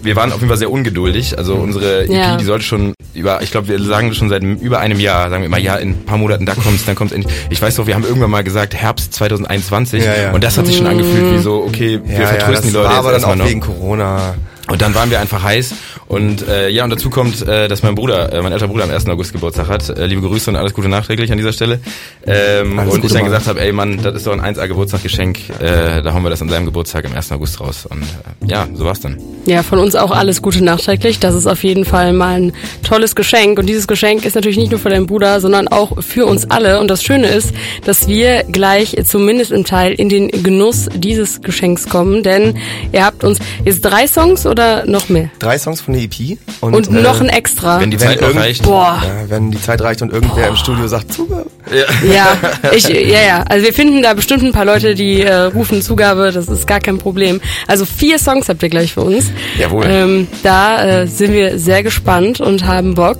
wir 0.02 0.16
waren 0.16 0.30
auf 0.32 0.38
jeden 0.38 0.48
Fall 0.48 0.58
sehr 0.58 0.70
ungeduldig. 0.70 1.38
Also 1.38 1.54
unsere 1.54 2.04
EP, 2.04 2.10
ja. 2.10 2.36
die 2.36 2.44
sollte 2.44 2.64
schon 2.64 2.94
über, 3.14 3.42
ich 3.42 3.50
glaube, 3.50 3.68
wir 3.68 3.80
sagen 3.82 4.12
schon 4.14 4.28
seit 4.28 4.42
über 4.42 4.80
einem 4.80 5.00
Jahr, 5.00 5.30
sagen 5.30 5.42
wir 5.42 5.46
immer, 5.46 5.58
ja, 5.58 5.76
in 5.76 5.90
ein 5.90 6.04
paar 6.04 6.18
Monaten, 6.18 6.46
da 6.46 6.54
kommt's, 6.54 6.84
dann 6.84 6.94
kommt's 6.94 7.12
endlich. 7.12 7.32
Ich 7.50 7.60
weiß 7.60 7.76
doch, 7.76 7.86
wir 7.86 7.94
haben 7.94 8.04
irgendwann 8.04 8.30
mal 8.30 8.44
gesagt, 8.44 8.74
Herbst 8.74 9.14
2021 9.14 10.04
ja, 10.04 10.14
ja. 10.14 10.32
und 10.32 10.44
das 10.44 10.58
hat 10.58 10.66
sich 10.66 10.76
schon 10.76 10.86
angefühlt 10.86 11.34
wie 11.34 11.38
so, 11.38 11.62
okay, 11.62 12.00
wir 12.04 12.26
vertrösten 12.26 12.68
die 12.68 12.74
Leute 12.74 12.88
war 12.88 12.96
jetzt 12.96 13.06
aber 13.06 13.12
dann 13.12 13.24
auch 13.24 13.36
noch. 13.36 13.46
wegen 13.46 13.60
Corona. 13.60 14.34
Und 14.68 14.80
dann 14.80 14.94
waren 14.94 15.10
wir 15.10 15.20
einfach 15.20 15.42
heiß. 15.42 15.74
Und 16.06 16.46
äh, 16.48 16.68
ja, 16.68 16.84
und 16.84 16.90
dazu 16.90 17.10
kommt, 17.10 17.46
äh, 17.46 17.68
dass 17.68 17.82
mein 17.82 17.94
Bruder, 17.94 18.32
äh, 18.32 18.42
mein 18.42 18.52
älterer 18.52 18.68
Bruder 18.68 18.84
am 18.84 18.90
1. 18.90 19.08
August 19.08 19.32
Geburtstag 19.32 19.68
hat. 19.68 19.88
Äh, 19.88 20.06
liebe 20.06 20.20
Grüße 20.20 20.50
und 20.50 20.56
alles 20.56 20.74
Gute 20.74 20.88
nachträglich 20.88 21.32
an 21.32 21.38
dieser 21.38 21.52
Stelle. 21.52 21.80
Ähm, 22.26 22.78
und 22.78 22.90
Gute 22.90 23.06
ich 23.06 23.12
dann 23.12 23.24
gesagt 23.24 23.46
habe, 23.46 23.60
ey 23.60 23.72
Mann, 23.72 24.02
das 24.02 24.14
ist 24.14 24.26
doch 24.26 24.32
ein 24.32 24.40
1A 24.40 24.66
Geburtstagsgeschenk. 24.68 25.38
Äh, 25.60 26.02
da 26.02 26.12
hauen 26.12 26.22
wir 26.22 26.30
das 26.30 26.42
an 26.42 26.48
seinem 26.48 26.66
Geburtstag 26.66 27.06
am 27.06 27.14
1. 27.14 27.32
August 27.32 27.60
raus. 27.60 27.86
Und 27.86 28.02
äh, 28.02 28.50
ja, 28.50 28.68
so 28.74 28.84
war's 28.84 29.00
dann. 29.00 29.18
Ja, 29.46 29.62
von 29.62 29.78
uns 29.78 29.94
auch 29.94 30.10
alles 30.10 30.42
Gute 30.42 30.62
nachträglich. 30.62 31.18
Das 31.20 31.34
ist 31.34 31.46
auf 31.46 31.64
jeden 31.64 31.84
Fall 31.84 32.12
mal 32.12 32.40
ein 32.40 32.52
tolles 32.82 33.14
Geschenk. 33.14 33.58
Und 33.58 33.66
dieses 33.66 33.86
Geschenk 33.86 34.24
ist 34.24 34.34
natürlich 34.34 34.58
nicht 34.58 34.70
nur 34.70 34.80
für 34.80 34.90
deinen 34.90 35.06
Bruder, 35.06 35.40
sondern 35.40 35.68
auch 35.68 36.02
für 36.02 36.26
uns 36.26 36.50
alle. 36.50 36.80
Und 36.80 36.88
das 36.88 37.02
Schöne 37.02 37.28
ist, 37.28 37.52
dass 37.84 38.08
wir 38.08 38.44
gleich 38.44 38.96
zumindest 39.04 39.52
im 39.52 39.64
Teil 39.64 39.92
in 39.94 40.08
den 40.08 40.28
Genuss 40.28 40.88
dieses 40.94 41.40
Geschenks 41.40 41.88
kommen. 41.88 42.22
Denn 42.22 42.58
ihr 42.92 43.04
habt 43.04 43.24
uns 43.24 43.38
jetzt 43.64 43.80
drei 43.82 44.06
Songs 44.06 44.46
oder 44.46 44.86
noch 44.86 45.08
mehr? 45.08 45.30
Drei 45.38 45.58
Songs 45.58 45.80
von 45.80 45.93
der 45.94 46.02
EP. 46.02 46.38
Und, 46.60 46.74
und 46.74 46.88
äh, 46.88 47.00
noch 47.00 47.20
ein 47.20 47.28
extra. 47.28 47.80
Wenn 47.80 47.90
die 47.90 47.96
Zeit 47.96 48.20
wenn 48.20 48.36
reicht. 48.36 48.62
Boah. 48.62 49.02
Ja, 49.02 49.30
wenn 49.30 49.50
die 49.50 49.60
Zeit 49.60 49.80
reicht 49.80 50.02
und 50.02 50.12
irgendwer 50.12 50.42
Boah. 50.42 50.48
im 50.48 50.56
Studio 50.56 50.86
sagt, 50.86 51.12
Zugabe. 51.12 51.46
Ja. 51.72 51.84
ja, 52.62 52.72
ich, 52.72 52.88
ja, 52.88 53.22
ja. 53.22 53.44
Also 53.48 53.64
wir 53.64 53.72
finden 53.72 54.02
da 54.02 54.14
bestimmt 54.14 54.42
ein 54.42 54.52
paar 54.52 54.64
Leute, 54.64 54.94
die 54.94 55.22
äh, 55.22 55.34
rufen 55.34 55.82
Zugabe. 55.82 56.32
Das 56.32 56.48
ist 56.48 56.66
gar 56.66 56.80
kein 56.80 56.98
Problem. 56.98 57.40
Also 57.66 57.84
vier 57.84 58.18
Songs 58.18 58.48
habt 58.48 58.62
ihr 58.62 58.68
gleich 58.68 58.92
für 58.92 59.02
uns. 59.02 59.26
Jawohl. 59.58 59.86
Ähm, 59.88 60.28
da 60.42 61.02
äh, 61.02 61.06
sind 61.06 61.32
wir 61.32 61.58
sehr 61.58 61.82
gespannt 61.82 62.40
und 62.40 62.66
haben 62.66 62.94
Bock. 62.94 63.18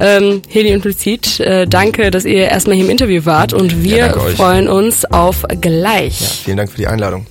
Ähm, 0.00 0.42
Heli 0.48 0.74
und 0.74 0.84
Luzid, 0.84 1.40
äh, 1.40 1.66
danke, 1.66 2.10
dass 2.10 2.24
ihr 2.24 2.48
erstmal 2.48 2.76
hier 2.76 2.84
im 2.84 2.90
Interview 2.90 3.24
wart 3.24 3.52
und 3.52 3.82
wir 3.82 3.96
ja, 3.96 4.12
freuen 4.12 4.68
uns 4.68 5.04
auf 5.04 5.44
gleich. 5.60 6.20
Ja, 6.20 6.26
vielen 6.44 6.56
Dank 6.56 6.70
für 6.70 6.78
die 6.78 6.86
Einladung. 6.86 7.26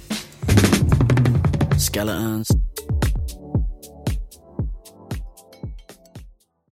Skeletons. 1.78 2.48